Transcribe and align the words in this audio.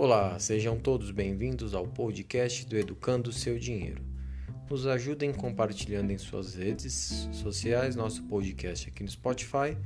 Olá, 0.00 0.38
sejam 0.38 0.78
todos 0.78 1.10
bem-vindos 1.10 1.74
ao 1.74 1.84
podcast 1.84 2.64
do 2.64 2.78
Educando 2.78 3.32
Seu 3.32 3.58
Dinheiro. 3.58 4.00
Nos 4.70 4.86
ajudem 4.86 5.32
compartilhando 5.32 6.12
em 6.12 6.18
suas 6.18 6.54
redes 6.54 7.28
sociais 7.32 7.96
nosso 7.96 8.22
podcast 8.22 8.88
aqui 8.88 9.02
no 9.02 9.08
Spotify. 9.08 9.76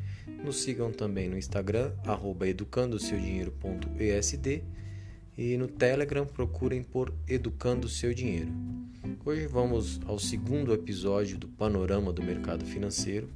Nos 0.44 0.62
sigam 0.62 0.92
também 0.92 1.30
no 1.30 1.38
Instagram, 1.38 1.94
educandoseudinheiro.esd 2.46 4.62
e 5.38 5.56
no 5.56 5.66
Telegram 5.66 6.26
procurem 6.26 6.82
por 6.82 7.14
Educando 7.26 7.88
Seu 7.88 8.12
Dinheiro. 8.12 8.52
Hoje 9.24 9.46
vamos 9.46 9.98
ao 10.04 10.18
segundo 10.18 10.74
episódio 10.74 11.38
do 11.38 11.48
Panorama 11.48 12.12
do 12.12 12.22
Mercado 12.22 12.66
Financeiro 12.66 13.30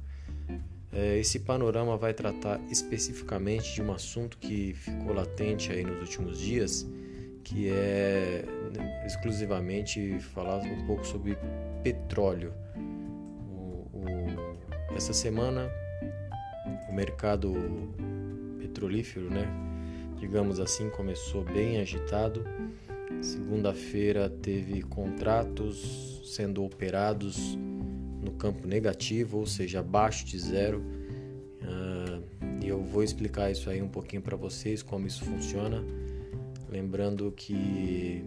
esse 1.19 1.39
panorama 1.39 1.95
vai 1.97 2.13
tratar 2.13 2.59
especificamente 2.71 3.73
de 3.75 3.81
um 3.81 3.91
assunto 3.91 4.37
que 4.37 4.73
ficou 4.73 5.13
latente 5.13 5.71
aí 5.71 5.83
nos 5.83 5.99
últimos 5.99 6.39
dias, 6.39 6.87
que 7.43 7.69
é 7.69 8.43
né, 8.75 9.05
exclusivamente 9.05 10.19
falar 10.33 10.57
um 10.57 10.85
pouco 10.85 11.05
sobre 11.05 11.37
petróleo. 11.83 12.53
O, 12.75 13.87
o, 13.93 14.95
essa 14.95 15.13
semana 15.13 15.71
o 16.89 16.93
mercado 16.93 17.53
petrolífero, 18.59 19.29
né, 19.29 19.47
digamos 20.19 20.59
assim, 20.59 20.89
começou 20.89 21.43
bem 21.43 21.79
agitado. 21.79 22.43
Segunda-feira 23.21 24.29
teve 24.29 24.81
contratos 24.81 26.21
sendo 26.25 26.63
operados 26.63 27.57
no 28.27 28.33
campo 28.33 28.67
negativo, 28.67 29.39
ou 29.39 29.45
seja, 29.45 29.79
abaixo 29.79 30.25
de 30.25 30.37
zero. 30.37 30.83
Uh, 31.61 32.23
e 32.63 32.67
eu 32.67 32.83
vou 32.83 33.03
explicar 33.03 33.49
isso 33.49 33.69
aí 33.69 33.81
um 33.81 33.87
pouquinho 33.87 34.21
para 34.21 34.35
vocês, 34.35 34.83
como 34.83 35.07
isso 35.07 35.23
funciona. 35.23 35.83
Lembrando 36.69 37.31
que 37.31 38.25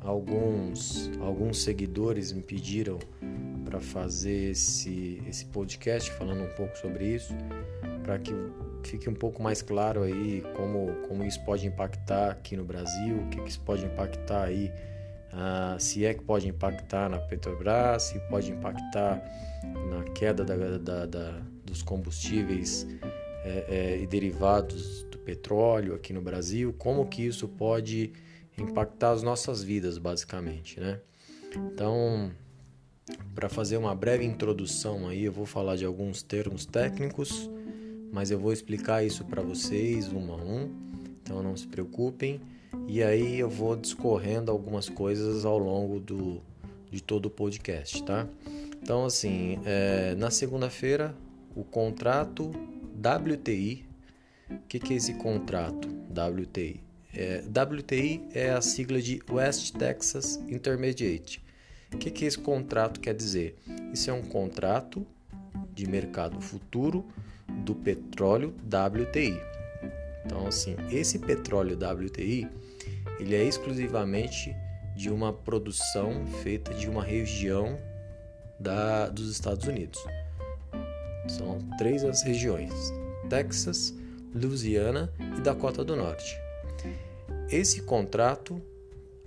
alguns, 0.00 1.10
alguns 1.20 1.62
seguidores 1.62 2.32
me 2.32 2.42
pediram 2.42 2.98
para 3.64 3.80
fazer 3.80 4.50
esse, 4.50 5.22
esse 5.28 5.44
podcast 5.46 6.10
falando 6.12 6.42
um 6.42 6.54
pouco 6.54 6.76
sobre 6.78 7.14
isso, 7.14 7.34
para 8.02 8.18
que 8.18 8.32
fique 8.82 9.08
um 9.08 9.14
pouco 9.14 9.42
mais 9.42 9.62
claro 9.62 10.02
aí 10.02 10.42
como, 10.56 10.92
como 11.08 11.24
isso 11.24 11.42
pode 11.44 11.66
impactar 11.66 12.30
aqui 12.30 12.56
no 12.56 12.64
Brasil, 12.64 13.16
o 13.18 13.28
que, 13.28 13.40
que 13.40 13.48
isso 13.48 13.60
pode 13.60 13.84
impactar 13.84 14.44
aí 14.44 14.72
ah, 15.32 15.76
se 15.78 16.04
é 16.04 16.12
que 16.12 16.22
pode 16.22 16.46
impactar 16.46 17.08
na 17.08 17.18
Petrobras, 17.18 18.04
se 18.04 18.20
pode 18.28 18.50
impactar 18.50 19.22
na 19.90 20.04
queda 20.12 20.44
da, 20.44 20.78
da, 20.78 21.06
da, 21.06 21.42
dos 21.64 21.82
combustíveis 21.82 22.86
é, 23.44 23.64
é, 23.68 24.02
e 24.02 24.06
derivados 24.06 25.04
do 25.04 25.18
petróleo 25.18 25.94
aqui 25.94 26.12
no 26.12 26.20
Brasil, 26.20 26.74
como 26.74 27.06
que 27.06 27.22
isso 27.22 27.48
pode 27.48 28.12
impactar 28.58 29.12
as 29.12 29.22
nossas 29.22 29.62
vidas, 29.62 29.96
basicamente, 29.96 30.78
né? 30.78 31.00
Então, 31.56 32.30
para 33.34 33.48
fazer 33.48 33.76
uma 33.76 33.94
breve 33.94 34.24
introdução 34.24 35.08
aí, 35.08 35.24
eu 35.24 35.32
vou 35.32 35.46
falar 35.46 35.76
de 35.76 35.84
alguns 35.84 36.22
termos 36.22 36.66
técnicos, 36.66 37.50
mas 38.12 38.30
eu 38.30 38.38
vou 38.38 38.52
explicar 38.52 39.04
isso 39.04 39.24
para 39.24 39.42
vocês 39.42 40.12
um 40.12 40.32
a 40.32 40.36
um, 40.36 40.70
então 41.22 41.42
não 41.42 41.56
se 41.56 41.66
preocupem. 41.66 42.40
E 42.86 43.02
aí 43.02 43.38
eu 43.38 43.48
vou 43.48 43.76
discorrendo 43.76 44.50
algumas 44.50 44.88
coisas 44.88 45.44
ao 45.44 45.58
longo 45.58 46.00
do, 46.00 46.40
de 46.90 47.02
todo 47.02 47.26
o 47.26 47.30
podcast, 47.30 48.02
tá? 48.04 48.28
Então, 48.82 49.04
assim, 49.04 49.58
é, 49.64 50.14
na 50.16 50.30
segunda-feira, 50.30 51.14
o 51.54 51.64
contrato 51.64 52.50
WTI. 52.98 53.84
O 54.50 54.58
que, 54.68 54.78
que 54.78 54.92
é 54.92 54.96
esse 54.96 55.14
contrato 55.14 55.88
WTI? 56.10 56.80
É, 57.14 57.42
WTI 57.42 58.22
é 58.34 58.50
a 58.50 58.60
sigla 58.60 59.00
de 59.00 59.20
West 59.30 59.74
Texas 59.76 60.36
Intermediate. 60.48 61.42
O 61.92 61.98
que, 61.98 62.10
que 62.10 62.24
esse 62.24 62.38
contrato 62.38 63.00
quer 63.00 63.14
dizer? 63.14 63.56
Isso 63.92 64.10
é 64.10 64.12
um 64.12 64.22
contrato 64.22 65.06
de 65.74 65.86
mercado 65.86 66.40
futuro 66.40 67.04
do 67.64 67.74
petróleo 67.74 68.54
WTI. 68.66 69.40
Então, 70.24 70.46
assim, 70.46 70.76
esse 70.90 71.18
petróleo 71.18 71.76
WTI 71.76 72.48
ele 73.22 73.36
é 73.36 73.44
exclusivamente 73.44 74.54
de 74.96 75.08
uma 75.08 75.32
produção 75.32 76.26
feita 76.42 76.74
de 76.74 76.88
uma 76.88 77.02
região 77.02 77.76
da, 78.58 79.08
dos 79.08 79.30
Estados 79.30 79.66
Unidos. 79.66 80.04
São 81.28 81.58
três 81.78 82.04
as 82.04 82.22
regiões: 82.22 82.72
Texas, 83.30 83.94
Louisiana 84.34 85.12
e 85.38 85.40
Dakota 85.40 85.84
do 85.84 85.96
Norte. 85.96 86.36
Esse 87.48 87.82
contrato 87.82 88.60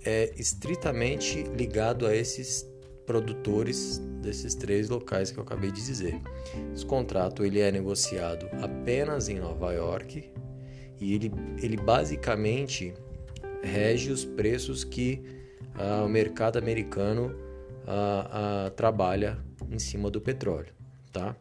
é 0.04 0.32
estritamente 0.36 1.42
ligado 1.44 2.06
a 2.06 2.14
esses 2.14 2.66
produtores 3.06 3.98
desses 4.20 4.54
três 4.54 4.88
locais 4.88 5.30
que 5.30 5.38
eu 5.38 5.42
acabei 5.42 5.70
de 5.70 5.84
dizer. 5.84 6.20
Esse 6.74 6.84
contrato 6.84 7.44
ele 7.44 7.60
é 7.60 7.72
negociado 7.72 8.46
apenas 8.62 9.28
em 9.28 9.38
Nova 9.38 9.72
York 9.72 10.30
e 11.00 11.14
ele, 11.14 11.32
ele 11.62 11.76
basicamente 11.76 12.94
rege 13.66 14.10
os 14.10 14.24
preços 14.24 14.84
que 14.84 15.20
ah, 15.74 16.04
o 16.04 16.08
mercado 16.08 16.58
americano 16.58 17.34
ah, 17.86 18.66
ah, 18.66 18.70
trabalha 18.70 19.38
em 19.70 19.78
cima 19.78 20.10
do 20.10 20.20
petróleo, 20.20 20.72
tá? 21.12 21.36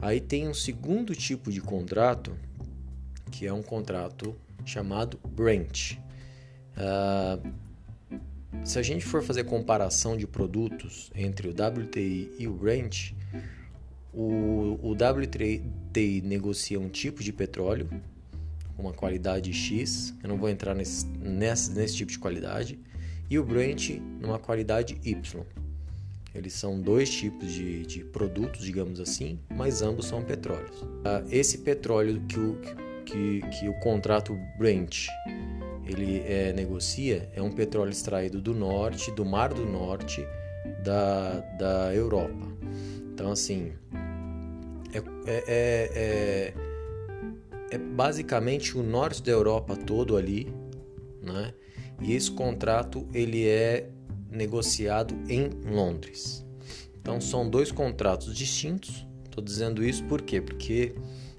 Aí 0.00 0.20
tem 0.20 0.48
um 0.48 0.54
segundo 0.54 1.14
tipo 1.14 1.50
de 1.50 1.60
contrato 1.60 2.36
que 3.30 3.46
é 3.46 3.52
um 3.52 3.62
contrato 3.62 4.36
chamado 4.64 5.18
Brent. 5.28 5.96
se 8.64 8.78
a 8.78 8.82
gente 8.82 9.04
for 9.04 9.22
fazer 9.22 9.44
comparação 9.44 10.16
de 10.16 10.26
produtos 10.26 11.10
entre 11.14 11.48
o 11.48 11.50
WTI 11.50 12.32
e 12.38 12.46
o 12.46 12.52
Brent, 12.52 13.12
o, 14.12 14.78
o 14.82 14.92
WTI 14.92 16.20
negocia 16.22 16.78
um 16.78 16.88
tipo 16.88 17.22
de 17.22 17.32
petróleo 17.32 17.88
uma 18.82 18.92
qualidade 18.92 19.52
X, 19.52 20.14
eu 20.22 20.28
não 20.28 20.36
vou 20.36 20.48
entrar 20.48 20.74
nesse, 20.74 21.06
nesse, 21.06 21.70
nesse 21.72 21.96
tipo 21.96 22.10
de 22.10 22.18
qualidade, 22.18 22.78
e 23.30 23.38
o 23.38 23.44
Brent 23.44 23.90
numa 24.20 24.38
qualidade 24.38 25.00
Y. 25.04 25.44
Eles 26.34 26.54
são 26.54 26.80
dois 26.80 27.10
tipos 27.10 27.50
de, 27.52 27.84
de 27.84 28.04
produtos, 28.04 28.64
digamos 28.64 29.00
assim, 29.00 29.38
mas 29.50 29.82
ambos 29.82 30.06
são 30.06 30.22
petróleos. 30.22 30.84
Ah, 31.04 31.22
esse 31.30 31.58
petróleo 31.58 32.22
que 32.26 32.38
o, 32.38 32.58
que, 33.04 33.40
que 33.58 33.68
o 33.68 33.74
contrato 33.80 34.38
Brent 34.58 35.06
ele 35.86 36.20
é, 36.20 36.52
negocia 36.52 37.30
é 37.34 37.42
um 37.42 37.50
petróleo 37.50 37.90
extraído 37.90 38.40
do 38.40 38.54
norte, 38.54 39.10
do 39.12 39.24
Mar 39.24 39.52
do 39.52 39.64
Norte 39.64 40.26
da, 40.82 41.40
da 41.58 41.94
Europa. 41.94 42.48
Então, 43.12 43.30
assim, 43.30 43.72
é, 44.92 44.98
é, 45.26 45.90
é, 45.94 46.54
é 47.72 47.78
basicamente 47.78 48.76
o 48.76 48.82
norte 48.82 49.22
da 49.22 49.32
Europa 49.32 49.74
todo 49.74 50.14
ali, 50.14 50.52
né? 51.22 51.54
E 52.02 52.12
esse 52.12 52.30
contrato 52.30 53.08
ele 53.14 53.48
é 53.48 53.88
negociado 54.30 55.14
em 55.26 55.48
Londres. 55.64 56.44
Então 57.00 57.18
são 57.18 57.48
dois 57.48 57.72
contratos 57.72 58.36
distintos. 58.36 59.06
Estou 59.24 59.42
dizendo 59.42 59.82
isso 59.82 60.04
por 60.04 60.20
quê? 60.20 60.38
Porque 60.40 60.94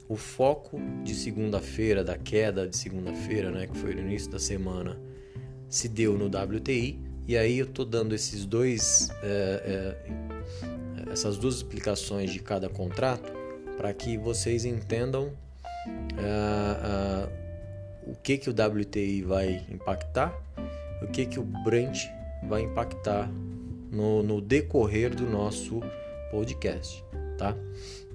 o 0.10 0.16
foco 0.16 0.80
de 1.04 1.14
segunda-feira, 1.14 2.04
da 2.04 2.18
queda 2.18 2.68
de 2.68 2.78
segunda-feira, 2.78 3.52
né, 3.52 3.68
que 3.68 3.78
foi 3.78 3.94
no 3.94 4.02
início 4.02 4.32
da 4.32 4.40
semana, 4.40 5.00
se 5.70 5.88
deu 5.88 6.18
no 6.18 6.26
WTI. 6.26 7.00
E 7.28 7.38
aí 7.38 7.60
eu 7.60 7.66
estou 7.66 7.86
dando 7.86 8.16
esses 8.16 8.44
dois, 8.44 9.10
é, 9.22 9.98
é, 11.06 11.12
essas 11.12 11.38
duas 11.38 11.56
explicações 11.56 12.32
de 12.32 12.40
cada 12.40 12.68
contrato 12.68 13.32
para 13.78 13.94
que 13.94 14.18
vocês 14.18 14.66
entendam 14.66 15.32
uh, 15.88 17.28
uh, 17.28 18.12
o 18.12 18.16
que, 18.16 18.38
que 18.38 18.50
o 18.50 18.54
WTI 18.54 19.22
vai 19.24 19.66
impactar, 19.70 20.34
o 21.02 21.08
que, 21.08 21.26
que 21.26 21.40
o 21.40 21.44
Brent 21.44 22.06
vai 22.48 22.62
impactar 22.62 23.30
no, 23.92 24.24
no 24.24 24.42
decorrer 24.42 25.16
do 25.16 25.30
nosso 25.30 25.82
podcast, 26.32 27.04
tá? 27.38 27.56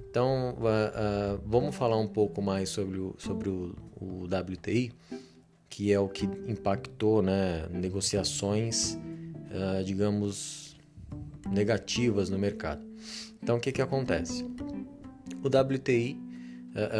Então, 0.09 0.55
uh, 0.57 1.41
vamos 1.45 1.75
falar 1.75 1.97
um 1.97 2.07
pouco 2.07 2.41
mais 2.41 2.69
sobre 2.69 2.97
o, 2.97 3.15
sobre 3.17 3.49
o, 3.49 3.75
o 4.01 4.25
WTI, 4.25 4.91
que 5.69 5.93
é 5.93 5.99
o 5.99 6.09
que 6.09 6.25
impactou 6.47 7.21
né, 7.21 7.67
negociações, 7.69 8.95
uh, 8.95 9.83
digamos, 9.85 10.75
negativas 11.51 12.29
no 12.29 12.39
mercado. 12.39 12.83
Então, 13.41 13.57
o 13.57 13.59
que, 13.59 13.71
que 13.71 13.81
acontece? 13.81 14.43
O 15.43 15.47
WTI 15.47 16.28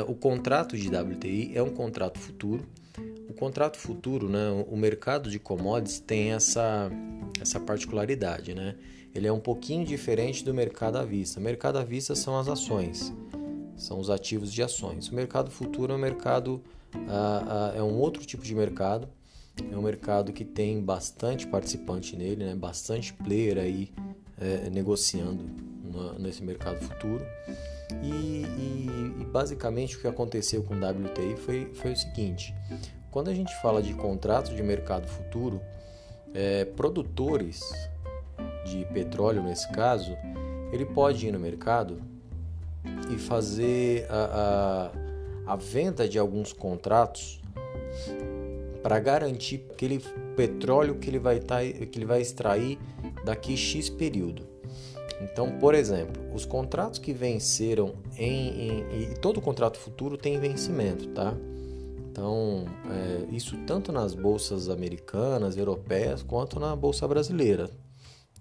o 0.07 0.15
contrato 0.15 0.75
de 0.75 0.89
WTI 0.89 1.51
é 1.55 1.61
um 1.61 1.69
contrato 1.69 2.19
futuro. 2.19 2.65
O 3.29 3.33
contrato 3.33 3.77
futuro, 3.77 4.27
né, 4.27 4.49
o 4.67 4.75
mercado 4.75 5.29
de 5.29 5.39
commodities 5.39 5.99
tem 5.99 6.31
essa, 6.31 6.91
essa 7.39 7.59
particularidade, 7.59 8.53
né? 8.53 8.75
Ele 9.13 9.27
é 9.27 9.31
um 9.31 9.39
pouquinho 9.39 9.85
diferente 9.85 10.43
do 10.43 10.53
mercado 10.53 10.97
à 10.97 11.05
vista. 11.05 11.39
O 11.39 11.43
mercado 11.43 11.77
à 11.77 11.83
vista 11.83 12.15
são 12.15 12.37
as 12.37 12.47
ações. 12.47 13.13
são 13.77 13.99
os 13.99 14.09
ativos 14.09 14.51
de 14.51 14.61
ações. 14.61 15.09
O 15.09 15.15
mercado 15.15 15.49
futuro 15.49 15.93
é 15.93 15.95
um 15.95 15.99
mercado 15.99 16.61
ah, 17.07 17.71
ah, 17.73 17.77
é 17.77 17.83
um 17.83 17.97
outro 17.97 18.25
tipo 18.25 18.43
de 18.43 18.55
mercado, 18.55 19.07
é 19.71 19.77
um 19.77 19.81
mercado 19.81 20.33
que 20.33 20.43
tem 20.43 20.81
bastante 20.81 21.45
participante 21.47 22.15
nele, 22.15 22.45
né? 22.45 22.55
bastante 22.55 23.13
player 23.13 23.57
aí 23.57 23.91
é, 24.39 24.69
negociando 24.69 25.45
nesse 26.17 26.43
mercado 26.43 26.79
futuro. 26.79 27.25
E, 28.03 28.07
e, 28.07 29.21
e, 29.21 29.25
basicamente 29.25 29.97
o 29.97 30.01
que 30.01 30.07
aconteceu 30.07 30.63
com 30.63 30.75
o 30.75 30.77
WTI 30.77 31.35
foi, 31.37 31.71
foi 31.73 31.93
o 31.93 31.95
seguinte: 31.95 32.53
quando 33.11 33.29
a 33.29 33.33
gente 33.33 33.53
fala 33.61 33.81
de 33.81 33.93
contratos 33.93 34.55
de 34.55 34.61
mercado 34.61 35.07
futuro, 35.07 35.59
é, 36.33 36.65
produtores 36.65 37.61
de 38.65 38.85
petróleo 38.93 39.41
nesse 39.41 39.67
caso, 39.71 40.15
ele 40.71 40.85
pode 40.85 41.27
ir 41.27 41.31
no 41.31 41.39
mercado 41.39 42.01
e 43.13 43.17
fazer 43.17 44.05
a, 44.09 44.91
a, 45.47 45.53
a 45.53 45.55
venda 45.55 46.07
de 46.07 46.19
alguns 46.19 46.53
contratos 46.53 47.41
para 48.81 48.99
garantir 48.99 49.65
aquele 49.71 49.99
petróleo 50.35 50.95
que 50.95 51.09
ele 51.09 51.19
vai 51.19 51.39
tá, 51.39 51.59
que 51.61 51.97
ele 51.97 52.05
vai 52.05 52.21
extrair 52.21 52.77
daqui 53.25 53.57
x 53.57 53.89
período. 53.89 54.47
Então, 55.21 55.57
por 55.59 55.75
exemplo, 55.75 56.21
os 56.33 56.45
contratos 56.45 56.99
que 56.99 57.13
venceram 57.13 57.95
em, 58.17 58.69
em 58.69 59.11
e 59.11 59.19
todo 59.19 59.41
contrato 59.41 59.77
futuro 59.77 60.17
tem 60.17 60.39
vencimento, 60.39 61.07
tá? 61.09 61.35
Então, 62.11 62.65
é, 62.89 63.35
isso 63.35 63.57
tanto 63.65 63.91
nas 63.91 64.13
bolsas 64.13 64.69
americanas, 64.69 65.55
europeias, 65.55 66.23
quanto 66.23 66.59
na 66.59 66.75
bolsa 66.75 67.07
brasileira. 67.07 67.69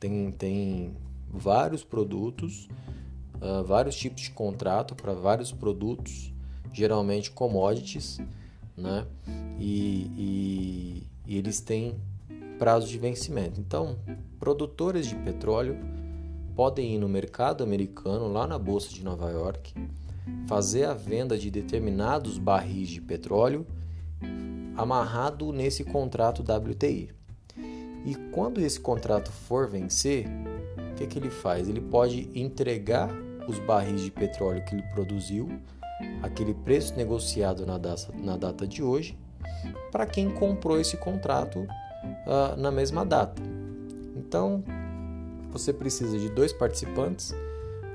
Tem, 0.01 0.31
tem 0.33 0.97
vários 1.29 1.85
produtos, 1.85 2.69
uh, 3.37 3.63
vários 3.65 3.97
tipos 3.97 4.23
de 4.23 4.31
contrato 4.31 4.95
para 4.95 5.13
vários 5.13 5.53
produtos, 5.53 6.33
geralmente 6.73 7.31
commodities, 7.31 8.19
né? 8.77 9.07
E, 9.59 10.11
e, 10.17 11.07
e 11.27 11.37
eles 11.37 11.61
têm 11.61 11.97
prazo 12.59 12.89
de 12.89 12.99
vencimento. 12.99 13.61
Então, 13.61 13.97
produtores 14.39 15.07
de 15.07 15.15
petróleo 15.17 15.77
podem 16.59 16.97
ir 16.97 16.99
no 16.99 17.09
mercado 17.09 17.63
americano, 17.63 18.27
lá 18.27 18.45
na 18.45 18.59
bolsa 18.59 18.93
de 18.93 19.05
Nova 19.05 19.31
York, 19.31 19.73
fazer 20.49 20.87
a 20.87 20.93
venda 20.93 21.39
de 21.39 21.53
determinados 21.53 22.37
barris 22.37 22.89
de 22.89 23.01
petróleo 23.01 23.65
amarrado 24.77 25.53
nesse 25.53 25.85
contrato 25.85 26.43
WTI. 26.43 27.11
E 28.05 28.13
quando 28.33 28.61
esse 28.61 28.81
contrato 28.81 29.31
for 29.31 29.69
vencer, 29.69 30.27
o 30.91 30.95
que, 30.97 31.07
que 31.07 31.17
ele 31.21 31.31
faz? 31.31 31.69
Ele 31.69 31.81
pode 31.81 32.29
entregar 32.35 33.09
os 33.47 33.61
barris 33.61 34.01
de 34.01 34.11
petróleo 34.11 34.65
que 34.65 34.75
ele 34.75 34.83
produziu, 34.93 35.49
aquele 36.25 36.55
preço 36.55 36.97
negociado 36.97 37.65
na 37.65 37.79
data, 37.79 38.13
na 38.21 38.37
data 38.37 38.67
de 38.67 38.83
hoje, 38.83 39.17
para 39.93 40.07
quem 40.07 40.29
comprou 40.29 40.81
esse 40.81 40.97
contrato 40.97 41.61
uh, 41.61 42.57
na 42.57 42.73
mesma 42.73 43.07
data. 43.07 43.41
Então, 44.17 44.65
você 45.59 45.73
precisa 45.73 46.19
de 46.19 46.29
dois 46.29 46.53
participantes, 46.53 47.35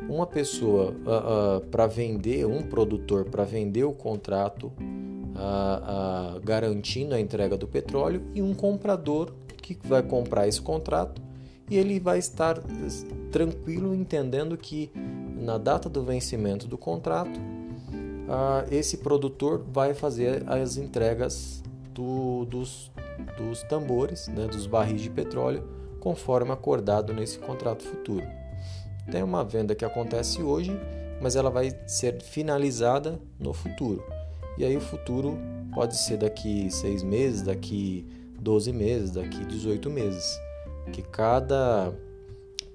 uma 0.08 0.28
pessoa 0.28 0.92
uh, 0.92 1.58
uh, 1.58 1.62
para 1.68 1.88
vender, 1.88 2.46
um 2.46 2.62
produtor 2.62 3.26
para 3.26 3.44
vender 3.44 3.84
o 3.84 3.94
contrato, 3.94 4.72
garantindo 6.44 7.16
a 7.16 7.20
entrega 7.20 7.58
do 7.58 7.68
petróleo, 7.68 8.22
e 8.36 8.42
um 8.42 8.54
comprador 8.54 9.34
que 9.58 9.76
vai 9.84 10.04
comprar 10.04 10.48
esse 10.48 10.62
contrato 10.62 11.22
e 11.70 11.78
ele 11.78 12.00
vai 12.00 12.20
estar 12.20 12.62
tranquilo 13.32 13.96
entendendo 13.96 14.56
que 14.56 14.92
na 15.36 15.58
data 15.58 15.90
do 15.90 16.04
vencimento 16.04 16.68
do 16.68 16.78
contrato 16.78 17.40
esse 18.70 18.98
produtor 18.98 19.66
vai 19.72 19.94
fazer 19.94 20.44
as 20.48 20.78
entregas 20.78 21.64
do, 21.94 22.46
dos, 22.46 22.92
dos 23.38 23.64
tambores, 23.64 24.28
né, 24.28 24.48
dos 24.48 24.68
barris 24.68 25.02
de 25.02 25.10
petróleo, 25.10 25.64
conforme 26.04 26.52
acordado 26.52 27.14
nesse 27.14 27.40
contrato 27.40 27.82
futuro. 27.82 28.28
Tem 29.10 29.24
uma 29.24 29.42
venda 29.42 29.74
que 29.74 29.86
acontece 29.86 30.44
hoje, 30.44 30.78
mas 31.22 31.38
ela 31.38 31.50
vai 31.50 31.74
ser 31.88 32.22
finalizada 32.22 33.18
no 33.40 33.54
futuro. 33.54 34.04
E 34.58 34.66
aí 34.66 34.76
o 34.76 34.82
futuro 34.82 35.40
pode 35.74 35.96
ser 35.96 36.18
daqui 36.18 36.70
seis 36.70 37.02
meses, 37.04 37.44
daqui 37.44 38.06
12 38.38 38.74
meses, 38.74 39.12
daqui 39.12 39.46
18 39.46 39.90
meses, 39.90 40.38
que 40.92 41.02
cada 41.02 41.94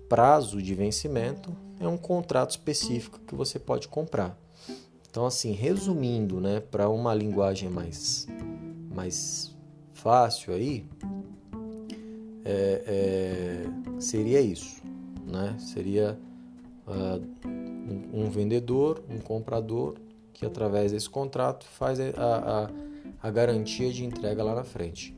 prazo 0.09 0.63
de 0.63 0.75
vencimento 0.75 1.55
é 1.79 1.87
um 1.87 1.99
contrato 1.99 2.53
específico 2.53 3.21
que 3.27 3.35
você 3.35 3.59
pode 3.59 3.89
comprar. 3.89 4.39
Então, 5.11 5.27
assim, 5.27 5.53
resumindo, 5.53 6.41
né, 6.41 6.61
para 6.61 6.89
uma 6.89 7.15
linguagem 7.15 7.69
mais, 7.69 8.27
mais 8.91 9.55
fácil 9.93 10.55
aí, 10.55 10.87
é, 12.51 12.83
é, 12.87 14.01
seria 14.01 14.41
isso, 14.41 14.81
né? 15.27 15.55
Seria 15.59 16.19
uh, 16.87 17.47
um, 17.47 18.25
um, 18.25 18.31
vendedor, 18.31 19.03
um 19.11 19.19
comprador 19.19 19.97
que 20.33 20.47
através 20.47 20.93
desse 20.93 21.11
contrato 21.11 21.67
faz 21.67 22.01
a, 22.01 22.05
a, 22.17 23.29
a 23.29 23.31
garantia 23.31 23.93
de 23.93 24.03
entrega 24.03 24.43
lá 24.43 24.55
na 24.55 24.65
frente. 24.65 25.15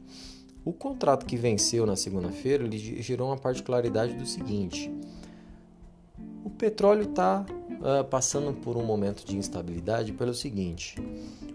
O 0.64 0.72
contrato 0.72 1.24
que 1.24 1.36
venceu 1.36 1.86
na 1.86 1.94
segunda-feira 1.94 2.64
ele 2.64 2.78
gerou 3.00 3.28
uma 3.28 3.36
particularidade 3.36 4.14
do 4.14 4.26
seguinte: 4.26 4.92
o 6.44 6.50
petróleo 6.50 7.02
está 7.02 7.46
uh, 7.46 8.04
passando 8.06 8.52
por 8.54 8.76
um 8.76 8.84
momento 8.84 9.24
de 9.24 9.36
instabilidade 9.36 10.12
pelo 10.12 10.34
seguinte: 10.34 10.96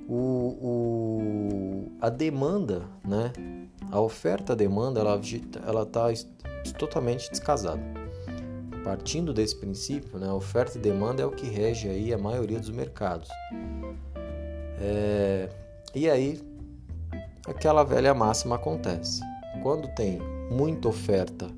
o, 0.08 0.16
o, 0.62 1.92
a 2.00 2.10
demanda, 2.10 2.88
né, 3.04 3.34
a 3.92 4.00
oferta-demanda, 4.00 5.00
ela 5.00 5.84
está 5.84 6.08
totalmente 6.78 7.30
descasada. 7.30 7.82
Partindo 8.84 9.34
desse 9.34 9.56
princípio, 9.56 10.20
né, 10.20 10.32
oferta 10.32 10.78
e 10.78 10.82
demanda 10.82 11.24
é 11.24 11.26
o 11.26 11.32
que 11.32 11.48
rege 11.48 11.90
aí 11.90 12.14
a 12.14 12.18
maioria 12.18 12.60
dos 12.60 12.70
mercados. 12.70 13.30
É, 14.80 15.50
e 15.94 16.10
aí 16.10 16.42
aquela 17.48 17.84
velha 17.84 18.14
máxima 18.14 18.56
acontece. 18.56 19.22
Quando 19.64 19.88
tem 19.96 20.20
muita 20.52 20.88
oferta 20.88 21.50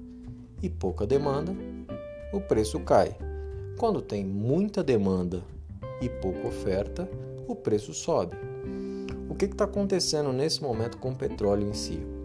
e 0.62 0.70
pouca 0.70 1.06
demanda, 1.06 1.54
o 2.32 2.40
preço 2.40 2.80
cai. 2.80 3.16
Quando 3.78 4.02
tem 4.02 4.26
muita 4.26 4.84
demanda 4.84 5.44
e 6.02 6.08
pouca 6.08 6.48
oferta, 6.48 7.10
o 7.48 7.56
preço 7.56 7.94
sobe. 7.94 8.38
O 9.30 9.36
que 9.36 9.46
está 9.46 9.66
acontecendo 9.66 10.32
nesse 10.32 10.64
momento 10.64 10.98
com 10.98 11.12
o 11.12 11.16
petróleo 11.16 11.68
em 11.68 11.74
si? 11.74 12.17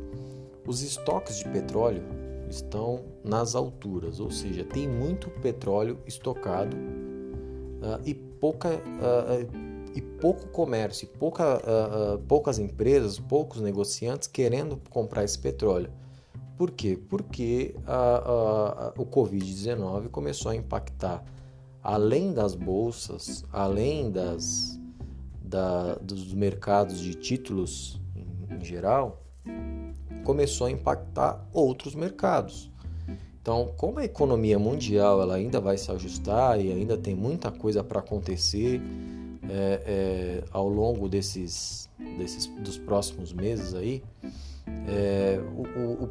Os 0.66 0.82
estoques 0.82 1.38
de 1.38 1.48
petróleo 1.48 2.02
estão 2.48 3.04
nas 3.24 3.54
alturas, 3.54 4.20
ou 4.20 4.30
seja, 4.30 4.64
tem 4.64 4.88
muito 4.88 5.30
petróleo 5.30 5.98
estocado 6.06 6.76
uh, 6.76 8.00
e 8.04 8.14
pouca 8.14 8.68
uh, 8.68 9.72
e 9.94 10.00
pouco 10.00 10.48
comércio, 10.48 11.06
pouca, 11.18 11.58
uh, 11.58 12.18
poucas 12.26 12.58
empresas, 12.58 13.18
poucos 13.18 13.60
negociantes 13.60 14.26
querendo 14.26 14.80
comprar 14.88 15.24
esse 15.24 15.38
petróleo. 15.38 15.90
Por 16.56 16.70
quê? 16.70 16.98
Porque 17.08 17.74
o 18.96 19.04
Covid-19 19.04 20.08
começou 20.08 20.52
a 20.52 20.54
impactar 20.54 21.24
além 21.82 22.32
das 22.32 22.54
bolsas, 22.54 23.44
além 23.52 24.10
das, 24.10 24.78
da, 25.42 25.96
dos 25.96 26.32
mercados 26.32 27.00
de 27.00 27.14
títulos 27.14 28.00
em, 28.14 28.54
em 28.54 28.64
geral, 28.64 29.22
começou 30.24 30.66
a 30.66 30.70
impactar 30.70 31.44
outros 31.52 31.94
mercados. 31.94 32.70
Então, 33.40 33.72
como 33.76 33.98
a 33.98 34.04
economia 34.04 34.58
mundial 34.58 35.20
ela 35.20 35.34
ainda 35.34 35.60
vai 35.60 35.76
se 35.76 35.90
ajustar 35.90 36.60
e 36.60 36.72
ainda 36.72 36.96
tem 36.96 37.14
muita 37.14 37.50
coisa 37.50 37.82
para 37.82 37.98
acontecer, 37.98 38.80
é, 39.50 39.82
é, 39.84 40.44
ao 40.52 40.68
longo 40.68 41.08
desses, 41.08 41.90
desses 42.16 42.46
dos 42.46 42.78
próximos 42.78 43.32
meses 43.32 43.74
aí, 43.74 44.00
é, 44.88 45.40
o, 45.56 46.08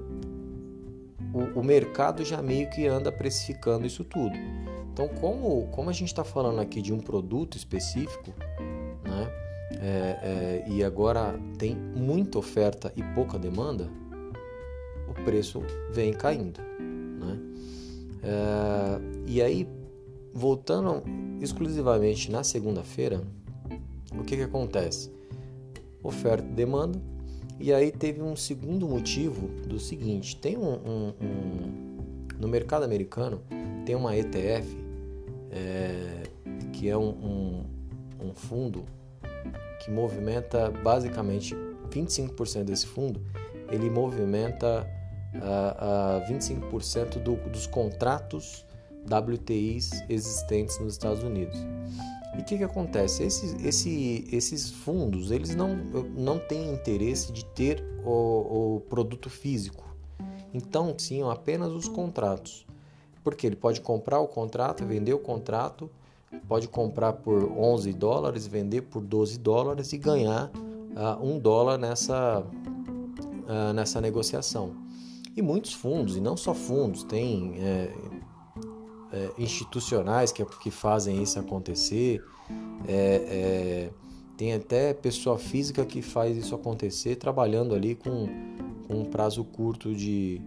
o, 1.40 1.60
o, 1.60 1.64
mercado 1.64 2.26
já 2.26 2.42
meio 2.42 2.70
que 2.70 2.86
anda 2.86 3.12
precificando 3.12 3.88
isso 3.88 4.04
tudo. 4.04 4.36
Então, 4.92 5.08
como, 5.08 5.68
como 5.68 5.90
a 5.90 5.94
gente 5.94 6.10
está 6.10 6.26
falando 6.26 6.60
aqui 6.60 6.82
de 6.82 6.92
um 6.92 7.00
produto 7.00 7.56
específico, 7.56 8.34
né, 9.06 9.41
é, 9.80 10.64
é, 10.66 10.66
e 10.68 10.84
agora 10.84 11.40
tem 11.58 11.76
muita 11.76 12.40
oferta 12.40 12.92
e 12.96 13.04
pouca 13.14 13.38
demanda, 13.38 13.90
o 15.08 15.14
preço 15.24 15.62
vem 15.92 16.14
caindo. 16.14 16.60
Né? 16.60 17.40
É, 18.24 19.02
e 19.28 19.42
aí, 19.42 19.68
voltando 20.34 21.04
exclusivamente 21.42 22.32
na 22.32 22.44
segunda-feira, 22.44 23.22
o 24.14 24.24
que, 24.24 24.36
que 24.36 24.44
acontece? 24.44 25.12
Oferta 26.04 26.48
e 26.48 26.52
demanda. 26.52 27.02
E 27.60 27.72
aí 27.72 27.92
teve 27.92 28.22
um 28.22 28.36
segundo 28.36 28.88
motivo 28.88 29.48
do 29.68 29.80
seguinte: 29.80 30.36
tem 30.36 30.58
um, 30.58 30.74
um, 30.74 31.14
um 31.22 31.92
no 32.40 32.48
mercado 32.48 32.84
americano 32.84 33.42
tem 33.86 33.96
uma 33.96 34.18
ETF 34.18 34.76
é, 35.52 36.24
que 36.74 36.90
é 36.90 36.98
um, 36.98 37.64
um 38.20 38.34
fundo 38.34 38.84
que 39.84 39.92
movimenta 39.92 40.70
basicamente 40.70 41.56
25% 41.90 42.64
desse 42.64 42.88
fundo, 42.88 43.22
ele 43.70 43.90
movimenta 43.90 44.88
uh, 45.36 46.24
uh, 46.26 46.34
25% 46.34 47.20
do, 47.20 47.36
dos 47.50 47.68
contratos 47.68 48.66
WTIs 49.06 50.04
existentes 50.10 50.80
nos 50.80 50.94
Estados 50.94 51.24
Unidos. 51.24 51.58
E 52.38 52.42
o 52.42 52.46
que, 52.46 52.58
que 52.58 52.64
acontece? 52.64 53.24
Esses, 53.24 53.54
esse, 53.64 54.28
esses 54.32 54.70
fundos 54.70 55.32
eles 55.32 55.56
não, 55.56 55.76
não 56.16 56.40
têm 56.40 56.72
interesse 56.72 57.32
de 57.32 57.44
ter 57.46 57.84
o, 58.06 58.76
o 58.76 58.82
produto 58.82 59.30
físico. 59.30 59.84
Então, 60.54 60.94
tinham 60.94 61.30
apenas 61.30 61.72
os 61.72 61.88
contratos. 61.88 62.66
Porque 63.24 63.46
ele 63.46 63.56
pode 63.56 63.82
comprar 63.82 64.20
o 64.20 64.28
contrato, 64.28 64.86
vender 64.86 65.14
o 65.14 65.20
contrato, 65.20 65.90
pode 66.48 66.68
comprar 66.68 67.14
por 67.14 67.44
11 67.44 67.94
dólares, 67.94 68.48
vender 68.48 68.82
por 68.84 69.02
12 69.02 69.38
dólares 69.40 69.94
e 69.94 69.98
ganhar 69.98 70.50
uh, 70.50 71.26
um 71.26 71.40
dólar 71.40 71.78
nessa, 71.78 72.40
uh, 72.42 73.74
nessa 73.74 74.00
negociação. 74.02 74.76
E 75.36 75.42
muitos 75.42 75.74
fundos, 75.74 76.18
e 76.18 76.22
não 76.22 76.36
só 76.36 76.54
fundos, 76.54 77.04
tem 77.04 77.56
é, 77.58 77.94
é, 79.14 79.32
institucionais 79.38 80.32
que, 80.32 80.44
que 80.44 80.70
fazem 80.70 81.24
isso 81.24 81.40
acontecer, 81.40 82.22
é, 82.86 83.90
tem 84.36 84.54
até 84.54 84.94
pessoa 84.94 85.38
física 85.38 85.86
que 85.86 86.02
faz 86.02 86.36
isso 86.36 86.54
acontecer 86.54 87.16
trabalhando 87.16 87.74
ali 87.74 87.96
com, 87.96 88.28
com 88.88 89.02
um 89.02 89.06
prazo 89.06 89.44
curto 89.46 89.94
de, 89.96 90.42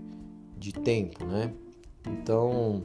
de 0.58 0.72
tempo, 0.72 1.24
né? 1.24 1.54
Então, 2.06 2.82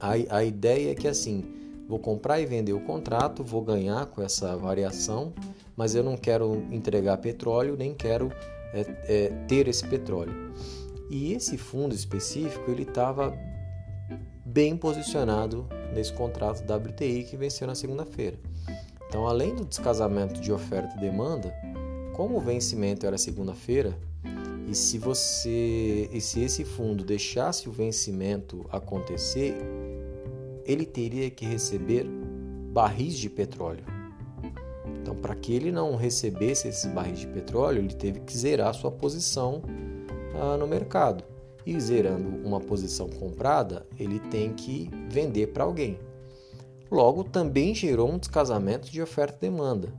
a, 0.00 0.12
a 0.36 0.44
ideia 0.44 0.92
é 0.92 0.94
que 0.94 1.06
assim, 1.06 1.44
vou 1.88 1.98
comprar 1.98 2.40
e 2.40 2.46
vender 2.46 2.72
o 2.72 2.80
contrato, 2.80 3.44
vou 3.44 3.62
ganhar 3.62 4.06
com 4.06 4.22
essa 4.22 4.56
variação, 4.56 5.32
mas 5.76 5.94
eu 5.94 6.02
não 6.02 6.16
quero 6.16 6.64
entregar 6.70 7.16
petróleo, 7.18 7.76
nem 7.76 7.94
quero 7.94 8.32
é, 8.72 8.80
é, 9.04 9.28
ter 9.46 9.68
esse 9.68 9.86
petróleo. 9.86 10.52
E 11.10 11.32
esse 11.32 11.58
fundo 11.58 11.94
específico, 11.94 12.70
ele 12.70 12.82
estava 12.82 13.36
bem 14.44 14.76
posicionado 14.76 15.66
nesse 15.94 16.12
contrato 16.12 16.62
WTI 16.62 17.24
que 17.24 17.36
venceu 17.36 17.66
na 17.66 17.74
segunda-feira. 17.74 18.38
Então, 19.08 19.26
além 19.26 19.54
do 19.54 19.64
descasamento 19.64 20.40
de 20.40 20.50
oferta 20.50 20.96
e 20.96 21.00
demanda, 21.00 21.54
como 22.14 22.36
o 22.36 22.40
vencimento 22.40 23.06
era 23.06 23.18
segunda-feira, 23.18 23.96
e 24.68 24.74
se 24.74 24.96
você 24.96 26.08
e 26.10 26.20
se 26.20 26.40
esse 26.40 26.64
fundo 26.64 27.04
deixasse 27.04 27.68
o 27.68 27.72
vencimento 27.72 28.64
acontecer, 28.70 29.54
ele 30.64 30.84
teria 30.84 31.30
que 31.30 31.44
receber 31.44 32.06
barris 32.72 33.14
de 33.14 33.28
petróleo. 33.28 33.84
Então, 35.00 35.14
para 35.14 35.34
que 35.34 35.52
ele 35.52 35.72
não 35.72 35.96
recebesse 35.96 36.68
esses 36.68 36.90
barris 36.92 37.20
de 37.20 37.26
petróleo, 37.26 37.80
ele 37.80 37.94
teve 37.94 38.20
que 38.20 38.36
zerar 38.36 38.72
sua 38.74 38.90
posição 38.90 39.62
ah, 40.34 40.56
no 40.56 40.66
mercado 40.66 41.24
e 41.66 41.78
zerando 41.78 42.28
uma 42.46 42.60
posição 42.60 43.08
comprada, 43.08 43.86
ele 43.98 44.18
tem 44.18 44.52
que 44.52 44.90
vender 45.08 45.48
para 45.48 45.64
alguém. 45.64 45.98
Logo, 46.90 47.24
também 47.24 47.74
gerou 47.74 48.10
um 48.10 48.18
descasamento 48.18 48.90
de 48.90 49.00
oferta 49.00 49.36
e 49.38 49.50
demanda. 49.50 49.92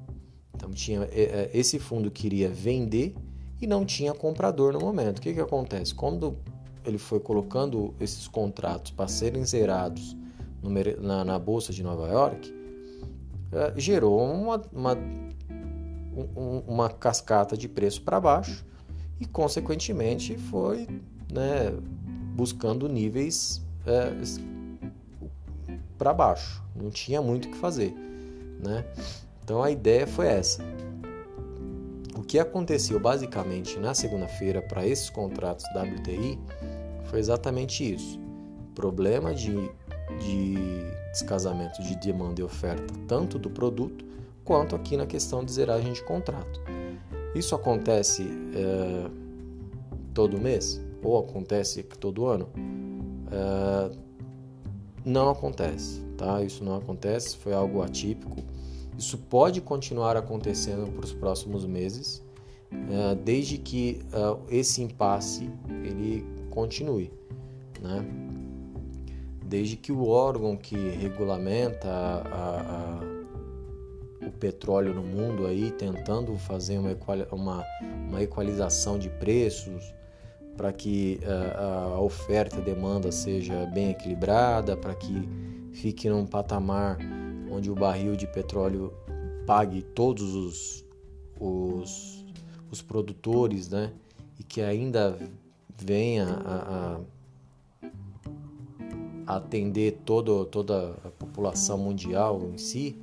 Então, 0.55 0.71
tinha 0.71 1.07
é, 1.11 1.21
é, 1.21 1.51
esse 1.53 1.79
fundo 1.79 2.11
queria 2.11 2.49
vender 2.49 3.15
e 3.61 3.67
não 3.67 3.85
tinha 3.85 4.13
comprador 4.13 4.73
no 4.73 4.79
momento. 4.79 5.19
O 5.19 5.21
que, 5.21 5.33
que 5.33 5.39
acontece? 5.39 5.93
Quando 5.95 6.37
ele 6.85 6.97
foi 6.97 7.19
colocando 7.19 7.93
esses 7.99 8.27
contratos 8.27 8.91
para 8.91 9.07
serem 9.07 9.43
zerados 9.45 10.15
na, 10.99 11.25
na, 11.25 11.39
Bolsa 11.39 11.73
de 11.73 11.83
Nova 11.83 12.07
York, 12.07 12.53
é, 13.51 13.73
gerou 13.75 14.23
uma, 14.23 14.61
uma, 14.71 14.97
um, 16.35 16.63
uma 16.67 16.89
cascata 16.89 17.57
de 17.57 17.67
preço 17.67 18.01
para 18.01 18.19
baixo 18.19 18.65
e, 19.19 19.25
consequentemente, 19.25 20.37
foi 20.37 20.87
né, 21.31 21.73
buscando 22.35 22.87
níveis 22.87 23.61
é, 23.85 24.11
para 25.97 26.13
baixo. 26.13 26.63
Não 26.75 26.89
tinha 26.89 27.21
muito 27.21 27.47
o 27.47 27.51
que 27.51 27.57
fazer. 27.57 27.93
Né? 28.63 28.85
Então 29.43 29.61
a 29.61 29.69
ideia 29.69 30.07
foi 30.07 30.27
essa. 30.27 30.63
O 32.15 32.21
que 32.21 32.39
aconteceu 32.39 32.99
basicamente 32.99 33.77
na 33.79 33.93
segunda-feira 33.93 34.61
para 34.61 34.87
esses 34.87 35.09
contratos 35.09 35.65
WTI 35.75 36.39
foi 37.05 37.19
exatamente 37.19 37.93
isso: 37.93 38.19
problema 38.73 39.33
de, 39.33 39.69
de 40.23 40.55
descasamento 41.11 41.81
de 41.83 41.95
demanda 41.95 42.41
e 42.41 42.43
oferta, 42.43 42.93
tanto 43.07 43.37
do 43.37 43.49
produto 43.49 44.05
quanto 44.43 44.75
aqui 44.75 44.97
na 44.97 45.05
questão 45.05 45.43
de 45.43 45.51
zeragem 45.51 45.93
de 45.93 46.03
contrato. 46.03 46.61
Isso 47.35 47.55
acontece 47.55 48.27
é, 48.55 49.09
todo 50.13 50.39
mês? 50.39 50.81
ou 51.03 51.19
acontece 51.19 51.83
todo 51.83 52.25
ano? 52.25 52.49
É, 53.31 53.91
não 55.05 55.29
acontece, 55.29 56.01
tá? 56.17 56.41
Isso 56.41 56.63
não 56.63 56.77
acontece, 56.77 57.35
foi 57.35 57.53
algo 57.53 57.81
atípico. 57.81 58.37
Isso 58.97 59.17
pode 59.17 59.59
continuar 59.59 60.15
acontecendo 60.15 60.89
para 60.91 61.03
os 61.03 61.13
próximos 61.13 61.65
meses, 61.65 62.23
é, 62.71 63.15
desde 63.15 63.57
que 63.57 64.01
é, 64.11 64.57
esse 64.57 64.81
impasse 64.81 65.49
ele 65.83 66.25
continue, 66.49 67.11
né? 67.81 68.05
Desde 69.53 69.75
que 69.75 69.91
o 69.91 70.07
órgão 70.07 70.57
que 70.57 70.75
regulamenta 70.75 71.87
a, 71.87 72.97
a, 74.23 74.25
o 74.25 74.31
petróleo 74.31 74.95
no 74.95 75.03
mundo 75.03 75.45
aí 75.45 75.69
tentando 75.69 76.35
fazer 76.39 76.79
uma, 76.79 76.97
uma, 77.31 77.63
uma 78.09 78.23
equalização 78.23 78.97
de 78.97 79.11
preços, 79.11 79.93
para 80.57 80.73
que 80.73 81.19
a 81.93 81.99
oferta 81.99 82.55
e 82.55 82.61
a 82.61 82.63
demanda 82.63 83.11
seja 83.11 83.67
bem 83.67 83.91
equilibrada, 83.91 84.75
para 84.75 84.95
que 84.95 85.29
fique 85.71 86.09
num 86.09 86.25
patamar 86.25 86.97
onde 87.51 87.69
o 87.69 87.75
barril 87.75 88.15
de 88.15 88.25
petróleo 88.25 88.91
pague 89.45 89.83
todos 89.83 90.33
os, 90.33 90.85
os, 91.39 92.25
os 92.71 92.81
produtores, 92.81 93.69
né? 93.69 93.93
E 94.39 94.43
que 94.43 94.63
ainda 94.63 95.15
venha 95.77 96.25
a 96.43 96.99
atender 99.25 99.99
todo, 100.05 100.45
toda 100.45 100.95
a 101.03 101.09
população 101.09 101.77
mundial 101.77 102.49
em 102.53 102.57
si, 102.57 102.95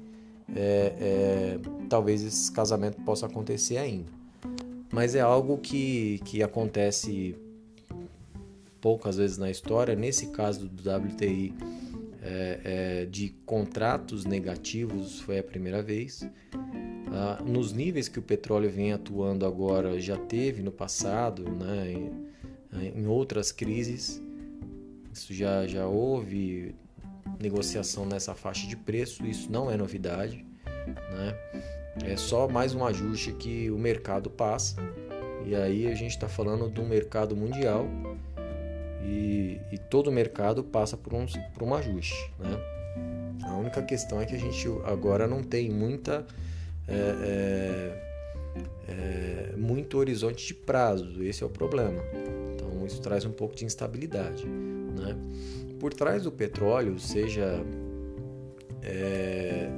é, 0.54 0.94
é, 1.00 1.58
talvez 1.88 2.22
esse 2.22 2.50
casamento 2.50 3.00
possa 3.02 3.26
acontecer 3.26 3.76
ainda 3.76 4.20
mas 4.92 5.14
é 5.14 5.20
algo 5.20 5.56
que, 5.58 6.20
que 6.24 6.42
acontece 6.42 7.36
poucas 8.80 9.16
vezes 9.16 9.38
na 9.38 9.50
história. 9.50 9.94
Nesse 9.94 10.28
caso 10.28 10.68
do 10.68 10.82
WTI, 10.82 11.54
é, 12.22 12.60
é, 12.64 13.04
de 13.06 13.30
contratos 13.46 14.24
negativos, 14.24 15.20
foi 15.20 15.38
a 15.38 15.44
primeira 15.44 15.80
vez. 15.82 16.28
Ah, 17.12 17.42
nos 17.44 17.72
níveis 17.72 18.08
que 18.08 18.18
o 18.18 18.22
petróleo 18.22 18.70
vem 18.70 18.92
atuando 18.92 19.46
agora, 19.46 20.00
já 20.00 20.16
teve 20.16 20.62
no 20.62 20.72
passado, 20.72 21.44
né, 21.44 21.92
em, 21.92 23.00
em 23.00 23.06
outras 23.06 23.50
crises, 23.52 24.22
isso 25.12 25.35
já, 25.35 25.67
já 25.67 25.87
houve 25.87 26.75
negociação 27.38 28.07
nessa 28.07 28.35
faixa 28.35 28.67
de 28.67 28.76
preço, 28.76 29.26
isso 29.26 29.50
não 29.50 29.71
é 29.71 29.76
novidade. 29.76 30.45
Né? 30.87 31.37
É 32.05 32.17
só 32.17 32.49
mais 32.49 32.75
um 32.75 32.85
ajuste 32.85 33.33
que 33.33 33.71
o 33.71 33.79
mercado 33.79 34.31
passa. 34.31 34.76
E 35.45 35.55
aí 35.55 35.87
a 35.87 35.95
gente 35.95 36.11
está 36.11 36.29
falando 36.29 36.81
um 36.81 36.87
mercado 36.87 37.35
mundial 37.35 37.87
e, 39.02 39.59
e 39.73 39.79
todo 39.79 40.12
mercado 40.12 40.62
passa 40.62 40.97
por 40.97 41.14
um, 41.14 41.26
por 41.55 41.62
um 41.62 41.75
ajuste. 41.75 42.33
Né? 42.38 42.59
A 43.45 43.55
única 43.55 43.83
questão 43.83 44.21
é 44.21 44.26
que 44.26 44.35
a 44.35 44.38
gente 44.38 44.69
agora 44.85 45.26
não 45.26 45.43
tem 45.43 45.71
muita. 45.71 46.26
É, 46.87 46.95
é, 47.23 48.11
é, 48.88 49.57
muito 49.57 49.99
horizonte 49.99 50.45
de 50.45 50.55
prazo, 50.55 51.23
esse 51.23 51.43
é 51.43 51.47
o 51.47 51.50
problema. 51.50 52.02
Então 52.55 52.85
isso 52.87 53.00
traz 53.00 53.25
um 53.25 53.31
pouco 53.31 53.55
de 53.55 53.64
instabilidade. 53.64 54.45
Né? 55.00 55.16
Por 55.78 55.92
trás 55.92 56.25
do 56.25 56.33
petróleo, 56.33 56.99
seja 56.99 57.64
é, 58.83 59.71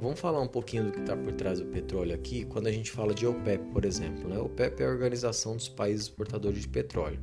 Vamos 0.00 0.20
falar 0.20 0.40
um 0.40 0.46
pouquinho 0.46 0.84
do 0.84 0.92
que 0.92 1.00
está 1.00 1.16
por 1.16 1.32
trás 1.32 1.58
do 1.58 1.66
petróleo 1.66 2.14
aqui, 2.14 2.44
quando 2.44 2.66
a 2.66 2.72
gente 2.72 2.90
fala 2.90 3.14
de 3.14 3.26
OPEP, 3.26 3.72
por 3.72 3.84
exemplo. 3.84 4.28
Né? 4.28 4.38
OPEP 4.38 4.82
é 4.82 4.86
a 4.86 4.88
Organização 4.88 5.56
dos 5.56 5.68
Países 5.68 6.02
Exportadores 6.06 6.60
de 6.60 6.68
Petróleo. 6.68 7.18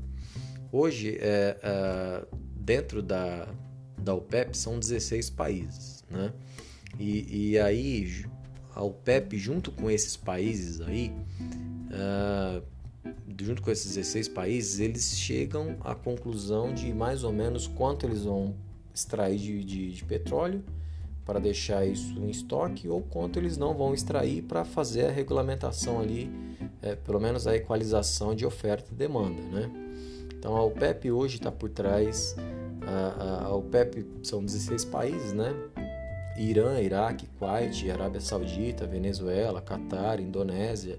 Hoje, 0.72 1.18
é, 1.22 1.58
é, 1.62 2.26
dentro 2.56 3.02
da, 3.02 3.48
da 3.98 4.14
OPEP, 4.14 4.58
são 4.58 4.80
16 4.80 5.30
países. 5.30 6.04
Né? 6.10 6.34
E, 7.00 7.52
e 7.52 7.60
aí, 7.60 8.26
a 8.76 8.84
OPEP, 8.84 9.38
junto 9.38 9.72
com 9.72 9.90
esses 9.90 10.18
países 10.18 10.82
aí, 10.82 11.14
é, 11.92 12.62
junto 13.40 13.62
com 13.62 13.72
esses 13.72 13.96
16 13.96 14.30
países, 14.30 14.80
eles 14.80 15.18
chegam 15.18 15.78
à 15.82 15.94
conclusão 15.94 16.74
de 16.74 16.94
mais 16.94 17.24
ou 17.24 17.32
menos 17.32 17.68
quanto 17.68 18.06
eles 18.06 18.24
vão 18.24 18.56
extrair 18.94 19.38
de, 19.38 19.64
de, 19.64 19.92
de 19.92 20.06
petróleo 20.06 20.64
para 21.26 21.40
deixar 21.40 21.86
isso 21.86 22.20
em 22.20 22.30
estoque 22.30 22.88
ou 22.88 23.02
quanto 23.02 23.40
eles 23.40 23.58
não 23.58 23.74
vão 23.74 23.94
extrair 23.94 24.44
para 24.44 24.66
fazer 24.66 25.06
a 25.06 25.12
regulamentação 25.12 26.00
ali, 26.00 26.30
é, 26.82 26.96
pelo 26.96 27.20
menos 27.20 27.48
a 27.48 27.56
equalização 27.56 28.36
de 28.36 28.46
oferta 28.46 28.92
e 28.92 28.96
demanda, 28.96 29.42
né? 29.42 29.72
Então 30.38 30.58
a 30.58 30.64
OPEP 30.64 31.10
hoje 31.10 31.38
está 31.38 31.50
por 31.50 31.70
trás, 31.70 32.36
a, 32.82 33.24
a, 33.24 33.46
a, 33.46 33.56
OPEP 33.56 34.06
são 34.24 34.44
16 34.44 34.84
países, 34.86 35.32
né? 35.32 35.54
Irã, 36.38 36.80
Iraque, 36.82 37.28
Kuwait, 37.40 37.90
Arábia 37.90 38.22
Saudita, 38.22 38.86
Venezuela, 38.88 39.62
Catar, 39.62 40.20
Indonésia, 40.20 40.98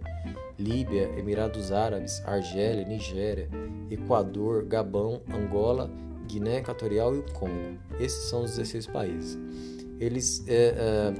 Líbia, 0.58 1.10
Emirados 1.18 1.72
Árabes, 1.72 2.22
Argélia, 2.24 2.84
Nigéria, 2.84 3.48
Equador, 3.90 4.64
Gabão, 4.64 5.20
Angola, 5.28 5.90
Guiné 6.26 6.58
Equatorial 6.58 7.14
e 7.14 7.18
o 7.18 7.32
Congo. 7.32 7.78
Esses 7.98 8.28
são 8.28 8.42
os 8.42 8.56
16 8.56 8.86
países 8.86 9.38
eles 9.98 10.44
é, 10.46 10.74
é, 10.76 11.14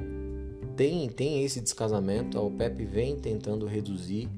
têm, 0.76 1.09
têm 1.09 1.44
esse 1.44 1.61
descasamento. 1.61 2.38
A 2.38 2.42
OPEP 2.42 2.85
vem 2.85 3.16
tentando 3.16 3.66
reduzir 3.66 4.28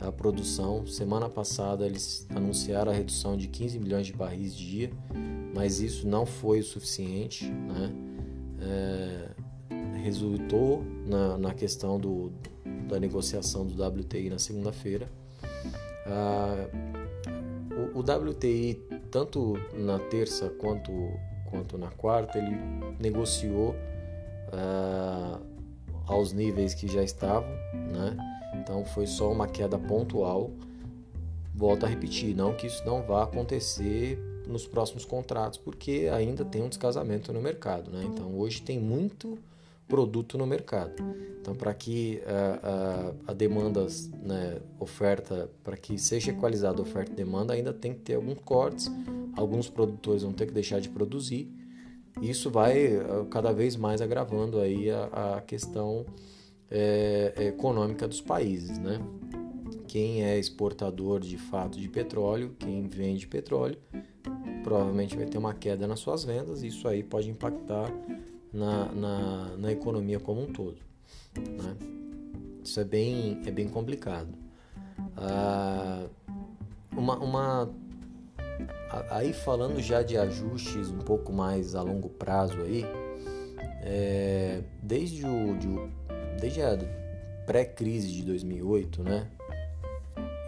a 0.00 0.10
produção. 0.10 0.86
Semana 0.86 1.28
passada 1.28 1.86
eles 1.86 2.26
anunciaram 2.34 2.90
a 2.90 2.94
redução 2.94 3.36
de 3.36 3.48
15 3.48 3.78
milhões 3.78 4.06
de 4.06 4.12
barris 4.12 4.54
dia, 4.54 4.90
mas 5.54 5.80
isso 5.80 6.06
não 6.06 6.24
foi 6.24 6.60
o 6.60 6.64
suficiente. 6.64 7.46
Né? 7.46 7.92
É, 8.66 9.28
resultou 10.02 10.84
na, 11.06 11.38
na 11.38 11.54
questão 11.54 11.98
do, 11.98 12.32
da 12.88 13.00
negociação 13.00 13.66
do 13.66 13.82
WTI 13.82 14.30
na 14.30 14.38
segunda-feira. 14.38 15.08
Ah, 16.06 16.68
o, 17.94 17.98
o 17.98 18.00
WTI, 18.00 18.74
tanto 19.10 19.54
na 19.74 19.98
terça 19.98 20.48
quanto 20.50 20.92
quanto 21.54 21.78
na 21.78 21.88
quarta, 21.88 22.38
ele 22.38 22.56
negociou 22.98 23.76
uh, 24.50 25.40
aos 26.06 26.32
níveis 26.32 26.74
que 26.74 26.88
já 26.88 27.02
estavam, 27.02 27.48
né? 27.72 28.16
Então 28.56 28.84
foi 28.84 29.06
só 29.06 29.30
uma 29.30 29.46
queda 29.46 29.78
pontual. 29.78 30.50
Volto 31.54 31.86
a 31.86 31.88
repetir, 31.88 32.34
não 32.34 32.54
que 32.54 32.66
isso 32.66 32.84
não 32.84 33.02
vá 33.02 33.22
acontecer 33.22 34.18
nos 34.46 34.66
próximos 34.66 35.04
contratos, 35.04 35.58
porque 35.58 36.08
ainda 36.12 36.44
tem 36.44 36.62
um 36.62 36.68
descasamento 36.68 37.32
no 37.32 37.40
mercado, 37.40 37.90
né? 37.90 38.04
Então 38.04 38.38
hoje 38.38 38.62
tem 38.62 38.78
muito 38.78 39.38
produto 39.86 40.38
no 40.38 40.46
mercado. 40.46 40.94
Então, 41.40 41.54
para 41.54 41.74
que 41.74 42.22
a, 42.26 43.28
a, 43.28 43.32
a 43.32 43.34
demanda, 43.34 43.86
né, 44.22 44.58
oferta, 44.80 45.50
para 45.62 45.76
que 45.76 45.98
seja 45.98 46.30
equalizada 46.30 46.78
a 46.78 46.82
oferta 46.82 47.12
e 47.12 47.14
demanda, 47.14 47.52
ainda 47.52 47.72
tem 47.72 47.92
que 47.92 48.00
ter 48.00 48.14
alguns 48.14 48.38
cortes. 48.44 48.90
Alguns 49.36 49.68
produtores 49.68 50.22
vão 50.22 50.32
ter 50.32 50.46
que 50.46 50.52
deixar 50.52 50.80
de 50.80 50.88
produzir. 50.88 51.52
Isso 52.22 52.50
vai 52.50 52.96
uh, 52.96 53.26
cada 53.26 53.52
vez 53.52 53.76
mais 53.76 54.00
agravando 54.00 54.58
aí 54.58 54.90
a, 54.90 55.36
a 55.36 55.40
questão 55.42 56.06
econômica 57.36 58.08
dos 58.08 58.20
países, 58.20 58.78
né? 58.78 59.00
Quem 59.86 60.24
é 60.24 60.36
exportador 60.36 61.20
de 61.20 61.38
fato 61.38 61.78
de 61.78 61.88
petróleo, 61.88 62.56
quem 62.58 62.88
vende 62.88 63.28
petróleo, 63.28 63.78
provavelmente 64.64 65.14
vai 65.16 65.26
ter 65.26 65.38
uma 65.38 65.54
queda 65.54 65.86
nas 65.86 66.00
suas 66.00 66.24
vendas. 66.24 66.62
E 66.62 66.68
isso 66.68 66.88
aí 66.88 67.04
pode 67.04 67.30
impactar 67.30 67.92
na, 68.52 68.86
na, 68.86 69.56
na 69.58 69.70
economia 69.70 70.18
como 70.18 70.42
um 70.42 70.46
todo. 70.46 70.78
Né? 71.36 71.76
Isso 72.64 72.80
é 72.80 72.84
bem, 72.84 73.42
é 73.46 73.50
bem 73.50 73.68
complicado. 73.68 74.30
Ah, 75.16 76.06
uma, 76.96 77.18
uma, 77.18 77.70
aí 79.10 79.32
falando 79.32 79.80
já 79.80 80.02
de 80.02 80.16
ajustes 80.16 80.90
um 80.90 80.98
pouco 80.98 81.32
mais 81.32 81.74
a 81.74 81.82
longo 81.82 82.08
prazo 82.08 82.60
aí, 82.62 82.84
é, 83.82 84.62
desde 84.82 85.26
o 85.26 85.58
de, 85.58 85.68
desde 86.40 86.62
a 86.62 86.78
pré-crise 87.44 88.10
de 88.10 88.22
2008, 88.22 89.02
né? 89.02 89.28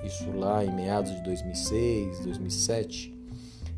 Isso 0.04 0.30
lá 0.30 0.64
em 0.64 0.72
meados 0.72 1.12
de 1.12 1.22
2006, 1.24 2.20
2007, 2.20 3.15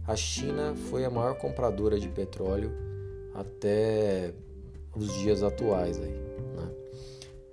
a 0.09 0.16
China 0.16 0.75
foi 0.90 1.05
a 1.05 1.11
maior 1.11 1.35
compradora 1.37 2.01
de 2.01 2.09
petróleo 2.09 2.73
até 3.35 4.33
os 4.97 5.12
dias 5.12 5.42
atuais 5.42 5.99
aí. 5.99 6.11
Né? 6.57 6.71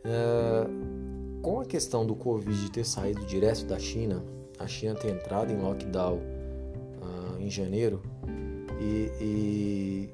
É, 0.05 1.41
com 1.41 1.59
a 1.59 1.65
questão 1.65 2.05
do 2.05 2.15
Covid 2.15 2.71
ter 2.71 2.85
saído 2.85 3.25
direto 3.25 3.65
da 3.65 3.77
China, 3.77 4.23
a 4.57 4.65
China 4.67 4.95
ter 4.95 5.11
entrado 5.11 5.51
em 5.51 5.57
lockdown 5.57 6.15
uh, 6.17 7.41
em 7.41 7.49
janeiro 7.49 8.01
e, 8.79 9.11
e, 9.21 10.09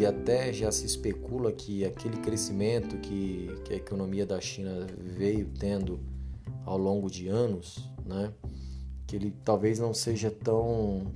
e, 0.00 0.04
até 0.04 0.52
já 0.52 0.72
se 0.72 0.84
especula 0.86 1.52
que 1.52 1.84
aquele 1.84 2.16
crescimento 2.16 2.96
que, 2.98 3.48
que 3.64 3.72
a 3.72 3.76
economia 3.76 4.26
da 4.26 4.40
China 4.40 4.88
veio 4.98 5.48
tendo 5.58 6.00
ao 6.64 6.76
longo 6.76 7.08
de 7.08 7.28
anos, 7.28 7.88
né, 8.04 8.32
que 9.06 9.14
ele 9.14 9.32
talvez 9.44 9.78
não 9.78 9.94
seja 9.94 10.30
tão, 10.30 11.06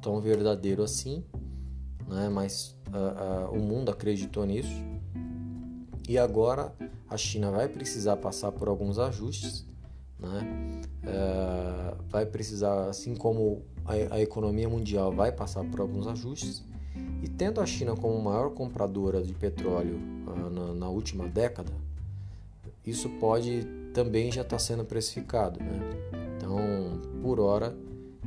tão 0.00 0.20
verdadeiro 0.20 0.82
assim, 0.82 1.24
né? 2.08 2.28
mas 2.28 2.76
uh, 2.88 3.52
uh, 3.52 3.56
o 3.56 3.60
mundo 3.60 3.90
acreditou 3.90 4.44
nisso. 4.44 4.82
E 6.08 6.18
agora 6.18 6.74
a 7.08 7.16
China 7.16 7.50
vai 7.50 7.68
precisar 7.68 8.16
passar 8.16 8.52
por 8.52 8.68
alguns 8.68 8.98
ajustes, 8.98 9.66
né? 10.18 10.82
Uh, 11.02 12.02
vai 12.08 12.26
precisar, 12.26 12.88
assim 12.88 13.14
como 13.14 13.62
a, 13.84 14.14
a, 14.14 14.20
economia 14.20 14.68
mundial 14.68 15.12
vai 15.12 15.32
passar 15.32 15.64
por 15.64 15.80
alguns 15.80 16.06
ajustes, 16.06 16.62
e 17.22 17.28
tendo 17.28 17.60
a 17.60 17.66
China 17.66 17.96
como 17.96 18.20
maior 18.20 18.50
compradora 18.50 19.22
de 19.22 19.32
petróleo 19.32 19.98
na, 20.50 20.74
na, 20.74 20.88
última 20.88 21.26
década, 21.26 21.72
isso 22.84 23.08
pode 23.20 23.64
também 23.94 24.30
já 24.30 24.42
estar 24.42 24.56
tá 24.56 24.58
sendo 24.58 24.84
precificado. 24.84 25.58
Né? 25.60 25.80
Então, 26.36 27.00
por 27.22 27.40
hora, 27.40 27.74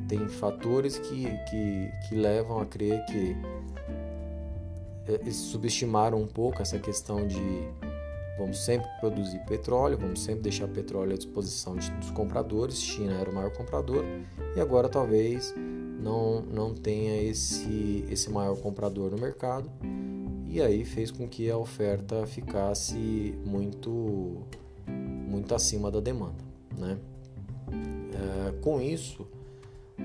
tem 0.07 0.27
fatores 0.27 0.97
que, 0.97 1.25
que, 1.49 1.91
que 2.07 2.15
levam 2.15 2.59
a 2.59 2.65
crer 2.65 3.03
que 3.05 3.35
é, 5.07 5.31
subestimaram 5.31 6.21
um 6.21 6.27
pouco 6.27 6.61
essa 6.61 6.79
questão 6.79 7.27
de 7.27 7.41
vamos 8.37 8.63
sempre 8.63 8.87
produzir 8.99 9.39
petróleo, 9.45 9.97
vamos 9.97 10.21
sempre 10.23 10.41
deixar 10.41 10.67
petróleo 10.67 11.13
à 11.13 11.17
disposição 11.17 11.75
de, 11.75 11.89
dos 11.91 12.11
compradores. 12.11 12.81
China 12.81 13.13
era 13.13 13.29
o 13.29 13.33
maior 13.33 13.51
comprador 13.51 14.03
e 14.55 14.59
agora 14.59 14.89
talvez 14.89 15.53
não, 15.55 16.41
não 16.41 16.73
tenha 16.73 17.21
esse, 17.21 18.05
esse 18.09 18.29
maior 18.29 18.57
comprador 18.57 19.11
no 19.11 19.17
mercado 19.17 19.69
e 20.53 20.61
aí 20.61 20.85
fez 20.85 21.09
com 21.09 21.27
que 21.27 21.49
a 21.49 21.57
oferta 21.57 22.27
ficasse 22.27 23.33
muito, 23.45 24.43
muito 24.87 25.55
acima 25.55 25.89
da 25.89 25.99
demanda. 25.99 26.43
Né? 26.77 26.97
É, 28.13 28.51
com 28.61 28.79
isso, 28.79 29.22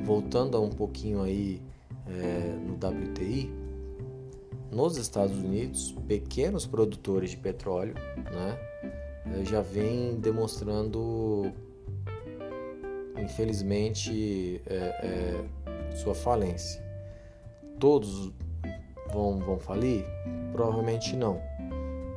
voltando 0.05 0.57
a 0.57 0.61
um 0.61 0.71
pouquinho 0.71 1.23
aí 1.23 1.61
é, 2.07 2.57
no 2.67 2.75
WTI, 2.75 3.51
nos 4.71 4.97
Estados 4.97 5.37
Unidos, 5.39 5.95
pequenos 6.07 6.67
produtores 6.67 7.31
de 7.31 7.37
petróleo 7.37 7.95
né, 8.31 8.59
eh, 9.27 9.45
já 9.45 9.63
vêm 9.63 10.17
demonstrando, 10.21 11.51
infelizmente, 13.17 14.61
é, 14.67 14.75
é, 14.77 15.97
sua 15.97 16.15
falência. 16.15 16.83
Todos 17.79 18.33
vão, 19.11 19.39
vão 19.39 19.59
falir? 19.59 20.05
Provavelmente 20.53 21.17
não. 21.17 21.41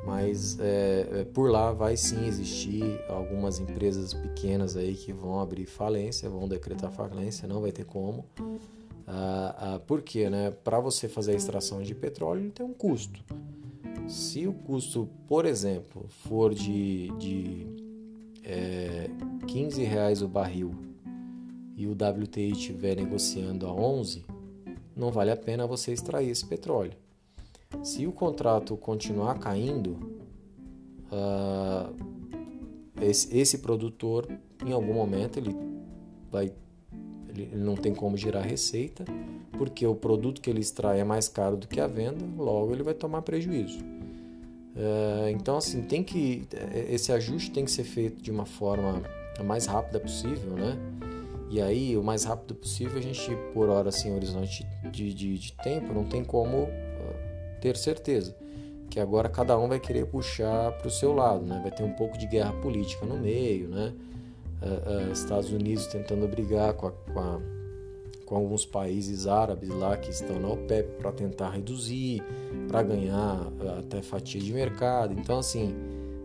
Mas 0.06 0.58
é, 0.60 1.26
por 1.34 1.52
lá 1.52 1.72
vai 1.72 1.96
sim 1.96 2.26
existir 2.26 2.84
algumas 3.08 3.60
empresas 3.60 4.14
pequenas 4.14 4.76
aí 4.76 4.96
que 4.96 5.14
vão 5.14 5.40
abrir 5.40 5.66
falência, 5.66 6.30
vão 6.30 6.48
decretar 6.48 6.92
falência, 6.92 7.48
não 7.48 7.62
vai 7.62 7.72
ter 7.72 7.86
como. 7.86 8.26
Ah, 9.06 9.56
ah, 9.76 9.80
por 9.80 10.02
quê? 10.02 10.30
Né? 10.30 10.52
Para 10.52 10.80
você 10.80 11.08
fazer 11.08 11.34
a 11.34 11.36
extração 11.36 11.84
de 11.84 11.94
petróleo, 11.94 12.50
tem 12.52 12.66
um 12.66 12.74
custo. 12.74 13.24
Se 14.08 14.48
o 14.48 14.54
custo, 14.54 15.08
por 15.28 15.46
exemplo, 15.46 16.06
for 16.10 16.54
de, 16.54 17.10
de 17.20 17.68
é, 18.44 19.10
15 19.48 19.84
reais 19.84 20.22
o 20.22 20.28
barril 20.28 20.74
e 21.76 21.88
o 21.88 21.92
WTI 21.92 22.52
estiver 22.52 22.96
negociando 22.96 23.68
a 23.68 23.74
11, 23.74 24.26
não 24.96 25.12
vale 25.12 25.32
a 25.32 25.38
pena 25.38 25.68
você 25.68 25.92
extrair 25.92 26.30
esse 26.30 26.46
petróleo. 26.46 26.94
Se 27.84 28.06
o 28.06 28.12
contrato 28.12 28.76
continuar 28.78 29.40
caindo, 29.40 29.98
uh, 31.12 31.94
esse, 33.02 33.36
esse, 33.38 33.58
produtor, 33.60 34.28
em 34.66 34.72
algum 34.72 34.94
momento, 34.94 35.38
ele 35.38 35.56
vai 36.30 36.54
ele 37.30 37.50
não 37.56 37.76
tem 37.76 37.94
como 37.94 38.18
gerar 38.18 38.42
receita, 38.42 39.06
porque 39.54 39.88
o 39.88 39.96
produto 39.96 40.42
que 40.42 40.50
ele 40.50 40.60
extrai 40.60 41.00
é 41.00 41.04
mais 41.04 41.30
caro 41.30 41.56
do 41.56 41.68
que 41.68 41.80
a 41.80 41.88
venda, 41.88 42.26
logo 42.38 42.74
ele 42.74 42.84
vai 42.84 42.94
tomar 42.94 43.22
prejuízo. 43.22 43.80
É, 44.76 45.32
então, 45.32 45.58
assim, 45.58 45.82
tem 45.84 46.04
que 46.04 46.48
esse 46.90 47.12
ajuste 47.12 47.52
tem 47.52 47.66
que 47.66 47.72
ser 47.72 47.84
feito 47.84 48.22
de 48.22 48.32
uma 48.32 48.46
forma 48.46 49.02
a 49.40 49.44
mais 49.44 49.66
rápida 49.66 50.00
possível, 50.00 50.52
né? 50.52 50.78
E 51.50 51.62
aí, 51.62 51.98
o 51.98 52.04
mais 52.04 52.24
rápido 52.24 52.56
possível, 52.56 52.98
a 52.98 53.02
gente, 53.02 53.30
por 53.54 53.68
hora, 53.68 53.90
assim, 53.90 54.14
horizonte 54.16 54.66
de, 54.90 55.14
de, 55.14 55.38
de 55.38 55.54
tempo, 55.58 55.94
não 55.94 56.06
tem 56.06 56.24
como 56.24 56.64
uh, 56.64 56.70
ter 57.62 57.78
certeza. 57.78 58.36
Que 58.90 59.00
agora 59.00 59.30
cada 59.30 59.58
um 59.58 59.70
vai 59.70 59.80
querer 59.80 60.06
puxar 60.06 60.74
para 60.74 60.88
o 60.88 60.92
seu 60.92 61.14
lado, 61.14 61.46
né? 61.46 61.60
Vai 61.62 61.72
ter 61.72 61.84
um 61.84 61.94
pouco 61.94 62.18
de 62.18 62.28
guerra 62.28 62.52
política 62.54 63.06
no 63.06 63.18
meio, 63.18 63.70
né? 63.70 63.94
Uh, 64.62 65.10
uh, 65.10 65.12
Estados 65.14 65.52
Unidos 65.52 65.88
tentando 65.88 66.28
brigar 66.28 66.74
com, 66.74 66.88
a, 66.88 66.92
com, 66.92 67.20
a, 67.20 67.40
com, 68.26 68.36
alguns 68.36 68.66
países 68.66 69.26
árabes 69.26 69.70
lá 69.70 69.96
que 69.96 70.12
estão 70.12 70.40
na 70.40 70.50
OPEP 70.50 70.98
para 71.00 71.12
tentar 71.12 71.52
reduzir, 71.52 72.22
para 72.68 72.84
ganhar 72.84 73.48
até 73.80 74.02
fatia 74.02 74.42
de 74.42 74.52
mercado. 74.52 75.16
Então, 75.18 75.40
assim, 75.40 75.74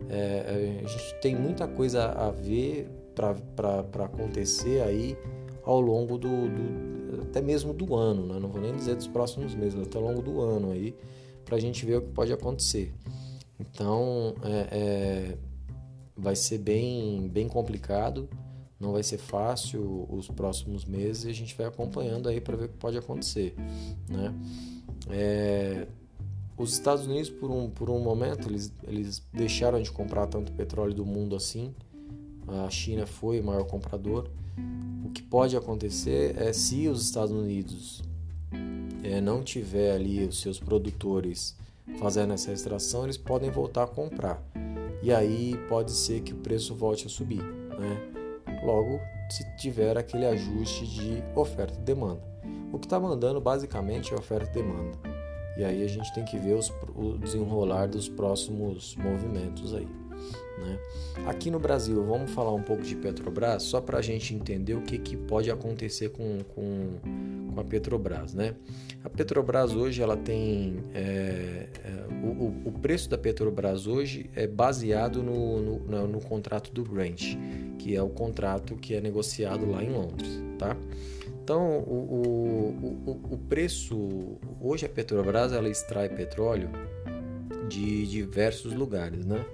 é, 0.09 0.81
a 0.83 0.87
gente 0.87 1.15
tem 1.21 1.35
muita 1.35 1.67
coisa 1.67 2.11
a 2.11 2.29
ver 2.29 2.89
para 3.15 4.05
acontecer 4.05 4.81
aí 4.81 5.17
ao 5.63 5.81
longo 5.81 6.17
do, 6.17 6.47
do, 6.47 7.21
até 7.23 7.41
mesmo 7.41 7.73
do 7.73 7.95
ano, 7.95 8.25
né? 8.25 8.39
não 8.39 8.49
vou 8.49 8.61
nem 8.61 8.73
dizer 8.73 8.95
dos 8.95 9.07
próximos 9.07 9.53
meses, 9.55 9.79
até 9.79 9.97
ao 9.97 10.03
longo 10.03 10.21
do 10.21 10.39
ano 10.41 10.71
aí, 10.71 10.95
para 11.47 11.55
a 11.55 11.59
gente 11.59 11.85
ver 11.85 11.95
o 11.95 12.01
que 12.01 12.11
pode 12.11 12.33
acontecer. 12.33 12.93
Então, 13.57 14.35
é, 14.43 14.67
é, 14.69 15.37
vai 16.15 16.35
ser 16.35 16.57
bem, 16.57 17.29
bem 17.29 17.47
complicado, 17.47 18.29
não 18.77 18.91
vai 18.91 19.01
ser 19.01 19.17
fácil 19.17 20.05
os 20.09 20.27
próximos 20.27 20.83
meses 20.83 21.23
e 21.23 21.29
a 21.29 21.33
gente 21.33 21.55
vai 21.55 21.65
acompanhando 21.65 22.27
aí 22.27 22.41
para 22.41 22.57
ver 22.57 22.65
o 22.65 22.69
que 22.69 22.77
pode 22.77 22.97
acontecer, 22.97 23.55
né? 24.09 24.35
É, 25.09 25.87
os 26.57 26.73
Estados 26.73 27.05
Unidos, 27.05 27.29
por 27.29 27.49
um, 27.49 27.69
por 27.69 27.89
um 27.89 27.99
momento, 27.99 28.49
eles, 28.49 28.73
eles 28.83 29.23
deixaram 29.31 29.81
de 29.81 29.89
comprar 29.89 30.27
tanto 30.27 30.51
petróleo 30.51 30.93
do 30.93 31.05
mundo 31.05 31.35
assim, 31.35 31.73
a 32.45 32.69
China 32.69 33.05
foi 33.05 33.39
o 33.39 33.43
maior 33.43 33.63
comprador. 33.63 34.29
O 35.05 35.11
que 35.11 35.21
pode 35.21 35.55
acontecer 35.55 36.35
é 36.37 36.51
se 36.51 36.87
os 36.89 37.03
Estados 37.03 37.31
Unidos 37.31 38.03
é, 39.07 39.21
não 39.21 39.41
tiver 39.41 39.91
ali 39.91 40.25
os 40.25 40.41
seus 40.41 40.59
produtores 40.59 41.55
fazendo 41.97 42.33
essa 42.33 42.51
extração, 42.51 43.05
eles 43.05 43.17
podem 43.17 43.49
voltar 43.49 43.83
a 43.83 43.87
comprar. 43.87 44.43
E 45.01 45.13
aí 45.13 45.55
pode 45.69 45.91
ser 45.91 46.21
que 46.21 46.33
o 46.33 46.37
preço 46.37 46.75
volte 46.75 47.07
a 47.07 47.09
subir. 47.09 47.41
Né? 47.41 48.61
Logo, 48.63 48.99
se 49.29 49.45
tiver 49.57 49.97
aquele 49.97 50.25
ajuste 50.25 50.85
de 50.85 51.23
oferta 51.35 51.79
e 51.79 51.83
demanda. 51.83 52.21
O 52.73 52.77
que 52.77 52.85
está 52.85 52.99
mandando 52.99 53.39
basicamente 53.39 54.13
é 54.13 54.17
oferta 54.17 54.49
e 54.49 54.61
demanda. 54.61 54.97
E 55.57 55.63
aí 55.63 55.83
a 55.83 55.87
gente 55.87 56.13
tem 56.13 56.25
que 56.25 56.37
ver 56.37 56.55
os, 56.55 56.71
o 56.95 57.17
desenrolar 57.17 57.87
dos 57.87 58.09
próximos 58.09 58.95
movimentos 58.97 59.73
aí. 59.73 59.87
Né? 60.57 60.79
Aqui 61.27 61.49
no 61.49 61.59
Brasil, 61.59 62.03
vamos 62.03 62.31
falar 62.31 62.53
um 62.53 62.61
pouco 62.61 62.83
de 62.83 62.95
Petrobras, 62.95 63.63
só 63.63 63.79
para 63.79 63.99
a 63.99 64.01
gente 64.01 64.33
entender 64.33 64.73
o 64.73 64.81
que, 64.81 64.97
que 64.97 65.15
pode 65.15 65.49
acontecer 65.49 66.09
com, 66.09 66.39
com, 66.55 66.99
com, 67.57 67.61
a 67.61 67.63
Petrobras. 67.63 68.33
Né? 68.33 68.55
A 69.03 69.09
Petrobras 69.09 69.73
hoje 69.73 70.01
ela 70.01 70.15
tem. 70.15 70.83
É, 70.93 71.67
é, 71.83 72.05
o, 72.23 72.53
o, 72.65 72.71
preço 72.71 73.09
da 73.09 73.17
Petrobras 73.17 73.87
hoje 73.87 74.29
é 74.35 74.47
baseado 74.47 75.23
no, 75.23 75.79
no, 75.79 76.07
no, 76.07 76.21
contrato 76.21 76.71
do 76.71 76.83
Brent, 76.83 77.35
que 77.79 77.95
é 77.95 78.01
o 78.01 78.09
contrato 78.09 78.75
que 78.75 78.93
é 78.93 79.01
negociado 79.01 79.69
lá 79.69 79.83
em 79.83 79.89
Londres. 79.89 80.41
Tá? 80.57 80.75
Então, 81.43 81.79
o, 81.79 82.73
o, 83.05 83.33
o 83.33 83.37
preço. 83.37 84.37
Hoje 84.61 84.85
a 84.85 84.89
Petrobras 84.89 85.51
ela 85.51 85.69
extrai 85.69 86.09
petróleo 86.09 86.69
de 87.69 88.07
diversos 88.07 88.73
lugares, 88.73 89.25
né? 89.25 89.45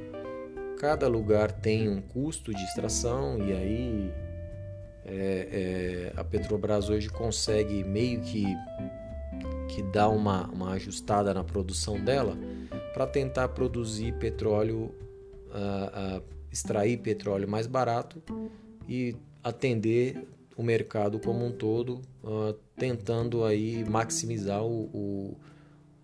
cada 0.84 1.08
lugar 1.08 1.50
tem 1.50 1.88
um 1.88 2.02
custo 2.02 2.54
de 2.54 2.62
extração 2.62 3.38
e 3.40 3.54
aí 3.54 4.12
é, 5.06 6.12
é, 6.16 6.20
a 6.20 6.24
Petrobras 6.24 6.90
hoje 6.90 7.10
consegue 7.10 7.84
meio 7.84 8.22
que, 8.22 8.46
que 9.70 9.82
dar 9.84 10.10
uma, 10.10 10.48
uma 10.48 10.72
ajustada 10.74 11.34
na 11.34 11.44
produção 11.44 12.00
dela 12.00 12.38
para 12.94 13.06
tentar 13.08 13.50
produzir 13.50 14.14
petróleo, 14.14 14.94
uh, 15.50 16.20
uh, 16.20 16.24
extrair 16.52 16.98
petróleo 16.98 17.50
mais 17.50 17.68
barato 17.68 18.22
e 18.88 19.16
atender 19.44 20.26
o 20.56 20.64
mercado 20.64 21.20
como 21.20 21.46
um 21.46 21.52
todo, 21.52 22.02
uh, 22.24 22.54
tentando 22.78 23.44
aí 23.44 23.84
maximizar 23.90 24.64
o, 24.64 24.86
o, 24.94 25.38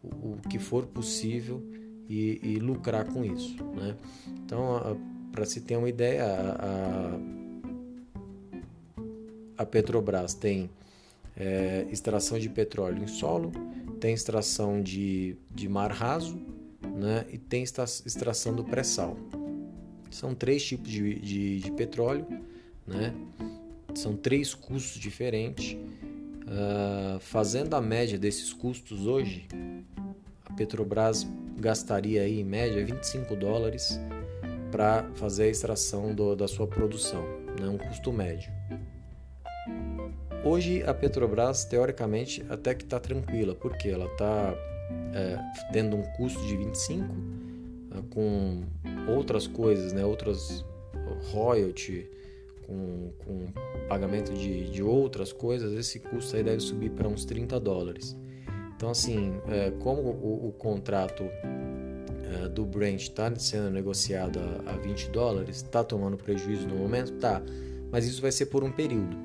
o 0.04 0.38
que 0.50 0.58
for 0.58 0.88
possível 0.88 1.64
e, 2.10 2.40
e 2.44 2.60
lucrar 2.60 3.06
com 3.06 3.24
isso. 3.24 3.64
Né? 3.76 3.96
Então, 4.44 5.00
para 5.32 5.46
se 5.46 5.62
ter 5.62 5.78
uma 5.78 5.88
ideia, 5.88 6.26
a, 6.26 7.16
a 7.16 7.38
Petrobras 9.65 10.34
tem 10.34 10.69
é, 11.36 11.86
extração 11.91 12.38
de 12.38 12.50
petróleo 12.50 13.04
em 13.04 13.08
solo, 13.08 13.52
tem 14.00 14.13
extração 14.13 14.82
de, 14.82 15.36
de 15.50 15.67
mar 15.67 15.91
raso 15.91 16.39
né? 16.82 17.26
e 17.32 17.38
tem 17.38 17.63
extração 17.63 18.54
do 18.54 18.63
pré-sal. 18.63 19.17
São 20.12 20.34
três 20.34 20.63
tipos 20.63 20.89
de, 20.89 21.19
de, 21.19 21.60
de, 21.60 21.72
petróleo, 21.72 22.26
né? 22.88 23.13
são 23.93 24.15
três 24.15 24.54
custos 24.54 25.00
diferentes. 25.00 25.78
Uh, 26.50 27.19
fazendo 27.19 27.76
a 27.76 27.82
média 27.82 28.17
desses 28.17 28.52
custos 28.52 29.06
hoje, 29.06 29.48
a 30.43 30.54
Petrobras 30.54 31.28
gastaria 31.58 32.24
aí, 32.24 32.39
em 32.39 32.43
média 32.43 32.84
25 32.84 33.36
dólares 33.36 34.00
para 34.72 35.04
fazer 35.13 35.43
a 35.43 35.48
extração 35.48 36.13
do, 36.13 36.36
da 36.36 36.48
sua 36.48 36.65
produção, 36.65 37.24
né? 37.60 37.67
um 37.69 37.78
custo 37.78 38.12
médio. 38.12 38.52
Hoje 40.43 40.84
a 40.84 40.93
Petrobras, 40.93 41.65
teoricamente, 41.65 42.45
até 42.49 42.73
que 42.73 42.84
está 42.84 42.99
tranquila, 42.99 43.54
porque 43.54 43.89
ela 43.89 44.06
está 44.06 44.56
é, 45.13 45.38
tendo 45.73 45.97
um 45.97 46.04
custo 46.13 46.39
de 46.47 46.56
25 46.56 47.06
é, 47.91 48.02
com 48.10 48.63
outras 49.08 49.47
coisas, 49.47 49.91
né? 49.91 50.06
outras 50.06 50.63
royalty, 51.32 52.10
com, 52.65 53.12
com 53.25 53.47
pagamento 53.88 54.32
de, 54.34 54.69
de 54.69 54.84
outras 54.84 55.34
coisas, 55.34 55.73
esse 55.73 55.99
custo 55.99 56.36
aí 56.36 56.43
deve 56.43 56.62
subir 56.62 56.91
para 56.91 57.08
uns 57.08 57.25
30 57.25 57.60
dólares. 57.60 58.15
Então, 58.75 58.91
assim, 58.91 59.34
é, 59.49 59.71
como 59.71 60.02
o, 60.02 60.47
o 60.47 60.52
contrato 60.54 61.23
é, 61.23 62.47
do 62.47 62.65
Brent 62.65 63.02
está 63.02 63.34
sendo 63.36 63.69
negociado 63.69 64.39
a, 64.39 64.71
a 64.71 64.78
20 64.78 65.10
dólares, 65.10 65.58
está 65.58 65.84
tomando 65.84 66.15
prejuízo 66.15 66.67
no 66.67 66.75
momento? 66.75 67.12
Tá, 67.13 67.41
mas 67.91 68.06
isso 68.06 68.21
vai 68.21 68.32
ser 68.32 68.45
por 68.45 68.63
um 68.63 68.71
período. 68.71 69.17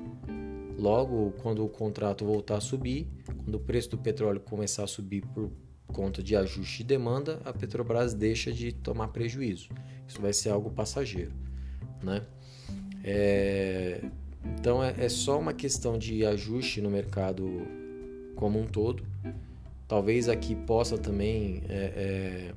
Logo, 0.77 1.33
quando 1.41 1.63
o 1.63 1.69
contrato 1.69 2.25
voltar 2.25 2.57
a 2.57 2.61
subir, 2.61 3.07
quando 3.43 3.55
o 3.55 3.59
preço 3.59 3.91
do 3.91 3.97
petróleo 3.97 4.39
começar 4.39 4.83
a 4.83 4.87
subir 4.87 5.21
por 5.33 5.49
conta 5.87 6.21
de 6.21 6.35
ajuste 6.35 6.79
de 6.79 6.83
demanda, 6.83 7.39
a 7.45 7.53
Petrobras 7.53 8.13
deixa 8.13 8.51
de 8.51 8.73
tomar 8.73 9.09
prejuízo. 9.09 9.69
Isso 10.07 10.21
vai 10.21 10.33
ser 10.33 10.49
algo 10.49 10.69
passageiro, 10.69 11.31
né? 12.03 12.21
É, 13.03 14.01
então 14.59 14.83
é, 14.83 14.93
é, 14.97 15.09
só 15.09 15.39
uma 15.39 15.53
questão 15.53 15.97
de 15.97 16.25
ajuste 16.25 16.81
no 16.81 16.89
mercado 16.89 17.45
como 18.35 18.59
um 18.59 18.65
todo. 18.65 19.03
Talvez 19.87 20.27
aqui 20.27 20.55
possa 20.55 20.97
também 20.97 21.63
é, 21.69 21.75
é, 21.75 22.53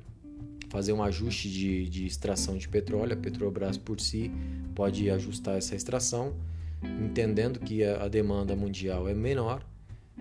fazer 0.69 0.93
um 0.93 1.03
ajuste 1.03 1.49
de, 1.49 1.87
de 1.87 2.05
extração 2.05 2.57
de 2.57 2.67
petróleo. 2.67 3.13
A 3.13 3.17
Petrobras 3.17 3.77
por 3.77 3.99
si 3.99 4.31
pode 4.75 5.09
ajustar 5.09 5.57
essa 5.57 5.75
extração, 5.75 6.33
entendendo 6.83 7.59
que 7.59 7.83
a, 7.83 8.07
demanda 8.07 8.55
mundial 8.55 9.07
é 9.07 9.13
menor. 9.13 9.61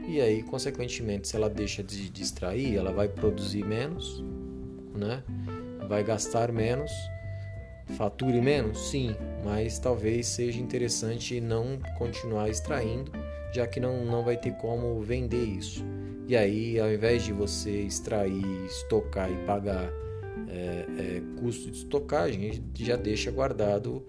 E 0.07 0.21
aí, 0.21 0.42
consequentemente, 0.42 1.29
se 1.29 1.37
ela 1.37 1.51
deixa 1.51 1.83
de, 1.83 2.09
de 2.09 2.23
extrair, 2.23 2.77
ela 2.77 2.92
vai 2.92 3.09
produzir 3.09 3.64
menos, 3.64 4.23
né? 4.94 5.23
vai 5.88 6.05
gastar 6.05 6.53
menos, 6.53 6.92
fature 7.97 8.40
menos? 8.40 8.90
Sim, 8.90 9.16
mas 9.42 9.79
talvez 9.79 10.27
seja 10.27 10.61
interessante 10.61 11.40
não 11.40 11.79
continuar 11.97 12.49
extraindo, 12.51 13.11
já 13.53 13.66
que 13.66 13.81
não, 13.81 14.05
não 14.05 14.23
vai 14.23 14.37
ter 14.37 14.53
como 14.59 15.01
vender 15.01 15.44
isso. 15.44 15.85
E 16.29 16.37
aí, 16.37 16.79
ao 16.79 16.92
invés 16.92 17.25
de 17.25 17.33
você 17.33 17.71
extrair, 17.71 18.44
estocar 18.66 19.31
e 19.31 19.37
pagar 19.47 19.90
é, 20.51 20.87
é, 20.99 21.23
custo 21.40 21.71
de 21.71 21.79
estocagem, 21.79 22.62
já 22.75 22.97
deixa 22.97 23.31
guardado 23.31 24.05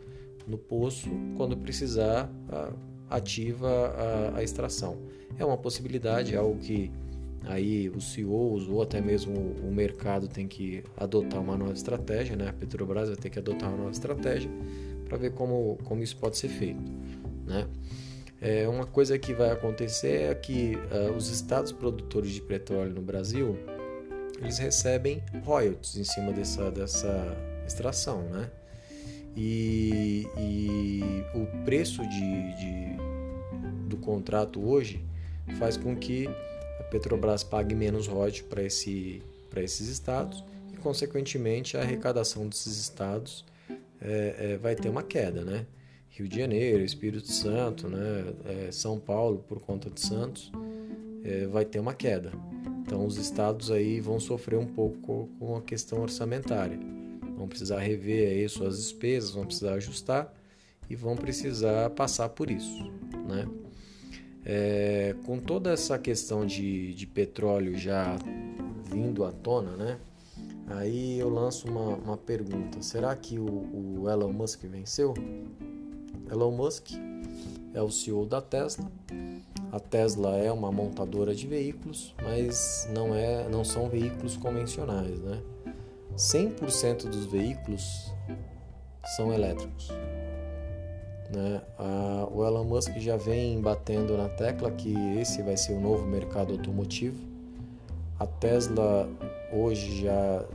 no 0.49 0.57
poço, 0.57 1.09
quando 1.37 1.55
precisar, 1.55 2.29
ativa 3.09 3.69
a, 3.69 4.37
a 4.37 4.43
extração. 4.43 4.97
É 5.37 5.45
uma 5.45 5.57
possibilidade, 5.57 6.33
é 6.33 6.37
algo 6.37 6.57
que 6.59 6.91
aí 7.45 7.89
os 7.89 8.11
CEOs 8.11 8.67
ou 8.67 8.81
até 8.81 8.99
mesmo 8.99 9.33
o 9.33 9.71
mercado 9.71 10.27
tem 10.27 10.47
que 10.47 10.83
adotar 10.97 11.41
uma 11.41 11.57
nova 11.57 11.73
estratégia, 11.73 12.35
né? 12.35 12.49
A 12.49 12.53
Petrobras 12.53 13.07
vai 13.07 13.17
ter 13.17 13.29
que 13.29 13.39
adotar 13.39 13.69
uma 13.69 13.77
nova 13.77 13.91
estratégia 13.91 14.51
para 15.07 15.17
ver 15.17 15.31
como, 15.31 15.77
como 15.85 16.03
isso 16.03 16.17
pode 16.17 16.37
ser 16.37 16.49
feito, 16.49 16.91
né? 17.45 17.67
É, 18.41 18.67
uma 18.69 18.85
coisa 18.85 19.19
que 19.19 19.33
vai 19.33 19.49
acontecer 19.51 20.31
é 20.31 20.35
que 20.35 20.77
uh, 20.91 21.11
os 21.13 21.29
estados 21.29 21.73
produtores 21.73 22.31
de 22.31 22.41
petróleo 22.41 22.93
no 22.93 23.01
Brasil 23.01 23.57
eles 24.41 24.57
recebem 24.57 25.21
royalties 25.43 25.97
em 25.97 26.05
cima 26.05 26.31
dessa, 26.31 26.71
dessa 26.71 27.35
extração, 27.67 28.23
né? 28.29 28.49
E, 29.41 30.27
e 30.37 31.23
o 31.33 31.63
preço 31.63 32.01
de, 32.01 32.55
de 32.57 32.99
do 33.87 33.95
contrato 33.95 34.61
hoje 34.61 35.01
faz 35.57 35.77
com 35.77 35.95
que 35.95 36.27
a 36.77 36.83
Petrobras 36.83 37.41
pague 37.41 37.73
menos 37.73 38.05
royalties 38.05 38.41
para 38.41 38.61
esse, 38.61 39.23
esses 39.55 39.87
estados 39.87 40.43
e, 40.73 40.77
consequentemente, 40.77 41.77
a 41.77 41.81
arrecadação 41.81 42.49
desses 42.49 42.77
estados 42.77 43.45
é, 44.01 44.35
é, 44.37 44.57
vai 44.57 44.75
ter 44.75 44.89
uma 44.89 45.03
queda, 45.03 45.45
né? 45.45 45.65
Rio 46.09 46.27
de 46.27 46.37
Janeiro, 46.37 46.83
Espírito 46.83 47.31
Santo, 47.31 47.87
né? 47.87 48.33
É, 48.45 48.71
São 48.73 48.99
Paulo, 48.99 49.43
por 49.47 49.61
conta 49.61 49.89
de 49.89 50.01
Santos, 50.01 50.51
é, 51.23 51.47
vai 51.47 51.63
ter 51.63 51.79
uma 51.79 51.93
queda. 51.93 52.33
Então, 52.81 53.05
os 53.05 53.15
estados 53.15 53.71
aí 53.71 54.01
vão 54.01 54.19
sofrer 54.19 54.59
um 54.59 54.65
pouco 54.65 55.29
com 55.39 55.55
a 55.55 55.61
questão 55.61 56.01
orçamentária. 56.01 56.98
Vão 57.39 57.47
precisar 57.47 57.79
rever 57.79 58.27
aí 58.27 58.49
suas 58.49 58.75
despesas, 58.75 59.31
vão 59.31 59.45
precisar 59.45 59.75
ajustar 59.75 60.33
e 60.89 60.95
vão 60.95 61.15
precisar 61.15 61.89
passar 61.91 62.27
por 62.27 62.51
isso, 62.51 62.91
né? 63.25 63.47
É, 64.43 65.15
com 65.25 65.39
toda 65.39 65.71
essa 65.71 65.97
questão 65.97 66.45
de, 66.45 66.93
de 66.93 67.07
petróleo 67.07 67.77
já 67.77 68.17
vindo 68.91 69.23
à 69.23 69.31
tona, 69.31 69.77
né? 69.77 69.97
Aí 70.67 71.17
eu 71.17 71.29
lanço 71.29 71.69
uma, 71.69 71.95
uma 71.95 72.17
pergunta: 72.17 72.81
será 72.81 73.15
que 73.15 73.39
o, 73.39 73.45
o 74.01 74.09
Elon 74.09 74.33
Musk 74.33 74.65
venceu? 74.65 75.13
Elon 76.29 76.51
Musk 76.51 76.91
é 77.73 77.81
o 77.81 77.89
CEO 77.89 78.25
da 78.25 78.41
Tesla. 78.41 78.91
A 79.71 79.79
Tesla 79.79 80.35
é 80.35 80.51
uma 80.51 80.73
montadora 80.73 81.33
de 81.33 81.47
veículos, 81.47 82.13
mas 82.21 82.85
não, 82.93 83.15
é, 83.15 83.47
não 83.47 83.63
são 83.63 83.87
veículos 83.87 84.35
convencionais, 84.35 85.21
né? 85.21 85.41
100% 86.19 87.03
dos 87.03 87.25
veículos 87.25 88.11
são 89.15 89.31
elétricos. 89.31 89.89
Né? 91.33 91.61
A, 91.77 92.27
o 92.29 92.45
Elon 92.45 92.65
Musk 92.65 92.97
já 92.97 93.15
vem 93.15 93.61
batendo 93.61 94.17
na 94.17 94.27
tecla 94.27 94.69
que 94.69 94.93
esse 95.17 95.41
vai 95.41 95.55
ser 95.55 95.71
o 95.73 95.79
novo 95.79 96.05
mercado 96.05 96.51
automotivo. 96.51 97.25
A 98.19 98.27
Tesla 98.27 99.09
hoje 99.53 100.01
já 100.01 100.45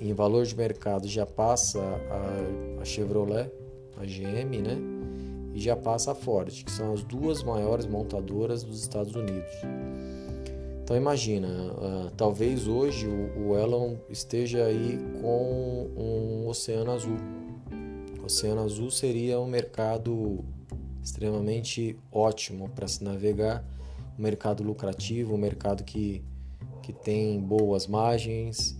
em 0.00 0.14
valor 0.14 0.46
de 0.46 0.56
mercado 0.56 1.06
já 1.06 1.26
passa 1.26 1.78
a, 1.78 2.80
a 2.80 2.84
Chevrolet, 2.86 3.52
a 4.00 4.06
GM, 4.06 4.62
né? 4.62 4.78
E 5.52 5.60
já 5.60 5.76
passa 5.76 6.12
a 6.12 6.14
Ford, 6.14 6.64
que 6.64 6.70
são 6.70 6.94
as 6.94 7.02
duas 7.02 7.42
maiores 7.42 7.84
montadoras 7.84 8.62
dos 8.62 8.80
Estados 8.80 9.14
Unidos. 9.14 9.52
Então 10.90 10.98
imagina, 10.98 11.46
uh, 11.46 12.10
talvez 12.16 12.66
hoje 12.66 13.06
o, 13.06 13.50
o 13.50 13.56
Elon 13.56 13.94
esteja 14.08 14.64
aí 14.64 14.98
com 15.22 15.88
um 15.96 16.48
oceano 16.48 16.90
azul 16.90 17.16
Oceano 18.24 18.64
Azul 18.64 18.90
seria 18.90 19.38
um 19.38 19.46
mercado 19.46 20.44
extremamente 21.00 21.96
ótimo 22.10 22.68
para 22.70 22.88
se 22.88 23.04
navegar, 23.04 23.64
um 24.18 24.22
mercado 24.22 24.64
lucrativo, 24.64 25.34
um 25.34 25.38
mercado 25.38 25.84
que, 25.84 26.24
que 26.82 26.92
tem 26.92 27.40
boas 27.40 27.86
margens, 27.86 28.76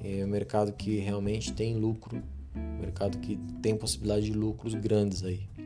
é 0.00 0.24
um 0.24 0.28
mercado 0.28 0.72
que 0.72 0.98
realmente 0.98 1.52
tem 1.52 1.76
lucro, 1.76 2.22
um 2.54 2.80
mercado 2.80 3.18
que 3.18 3.36
tem 3.60 3.76
possibilidade 3.76 4.26
de 4.26 4.32
lucros 4.32 4.74
grandes 4.74 5.24
aí. 5.24 5.57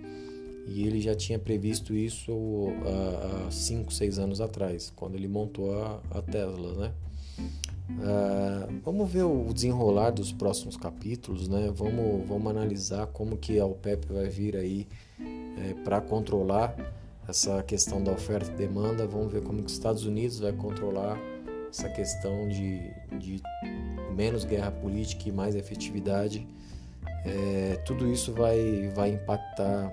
E 0.67 0.87
ele 0.87 1.01
já 1.01 1.15
tinha 1.15 1.39
previsto 1.39 1.95
isso 1.95 2.33
há 3.47 3.51
5, 3.51 3.93
6 3.93 4.19
anos 4.19 4.41
atrás, 4.41 4.93
quando 4.95 5.17
ele 5.17 5.29
montou 5.29 5.75
a, 5.83 6.01
a 6.11 6.23
Tesla, 6.23 6.75
né? 6.75 6.93
Uh, 7.91 8.81
vamos 8.85 9.11
ver 9.11 9.25
o 9.25 9.53
desenrolar 9.53 10.11
dos 10.11 10.33
próximos 10.33 10.77
capítulos, 10.77 11.49
né? 11.49 11.71
Vamos, 11.75 12.27
vamos 12.27 12.51
analisar 12.51 13.07
como 13.09 13.37
que 13.37 13.59
a 13.59 13.67
OPEP 13.67 14.07
vai 14.13 14.29
vir 14.29 14.57
aí 14.57 14.87
é, 15.21 15.75
para 15.85 16.01
controlar 16.01 16.75
essa 17.29 17.63
questão 17.63 18.03
da 18.03 18.13
oferta 18.13 18.51
e 18.51 18.55
demanda. 18.55 19.07
Vamos 19.07 19.33
ver 19.33 19.43
como 19.43 19.61
que 19.61 19.67
os 19.67 19.73
Estados 19.73 20.05
Unidos 20.05 20.41
vai 20.41 20.53
controlar 20.53 21.19
essa 21.69 21.89
questão 21.89 22.49
de, 22.49 22.91
de 23.19 23.43
menos 24.15 24.45
guerra 24.45 24.71
política 24.71 25.29
e 25.29 25.33
mais 25.33 25.55
efetividade. 25.55 26.47
É, 27.25 27.81
tudo 27.85 28.11
isso 28.11 28.33
vai, 28.33 28.91
vai 28.95 29.11
impactar 29.11 29.93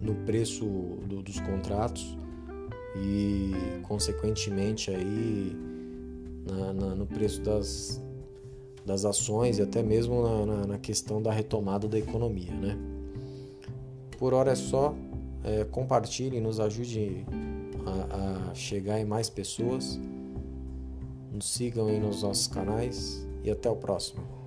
no 0.00 0.14
preço 0.26 0.64
do, 1.06 1.22
dos 1.22 1.40
contratos 1.40 2.16
e, 2.96 3.52
consequentemente, 3.82 4.90
aí 4.90 5.56
na, 6.46 6.72
na, 6.72 6.94
no 6.94 7.06
preço 7.06 7.40
das, 7.42 8.02
das 8.84 9.04
ações 9.04 9.58
e 9.58 9.62
até 9.62 9.82
mesmo 9.82 10.46
na, 10.46 10.66
na, 10.66 10.78
questão 10.78 11.20
da 11.20 11.32
retomada 11.32 11.86
da 11.86 11.98
economia. 11.98 12.52
Né? 12.52 12.78
Por 14.18 14.34
hora 14.34 14.52
é 14.52 14.56
só, 14.56 14.94
é, 15.44 15.64
compartilhe, 15.64 16.40
nos 16.40 16.58
ajude 16.58 17.24
a, 17.86 18.50
a 18.50 18.54
chegar 18.54 18.98
em 18.98 19.04
mais 19.04 19.28
pessoas, 19.28 19.98
nos 21.32 21.48
sigam 21.52 21.86
aí 21.88 22.00
nos 22.00 22.22
nossos 22.22 22.46
canais 22.46 23.26
e 23.44 23.50
até 23.50 23.68
o 23.70 23.76
próximo. 23.76 24.37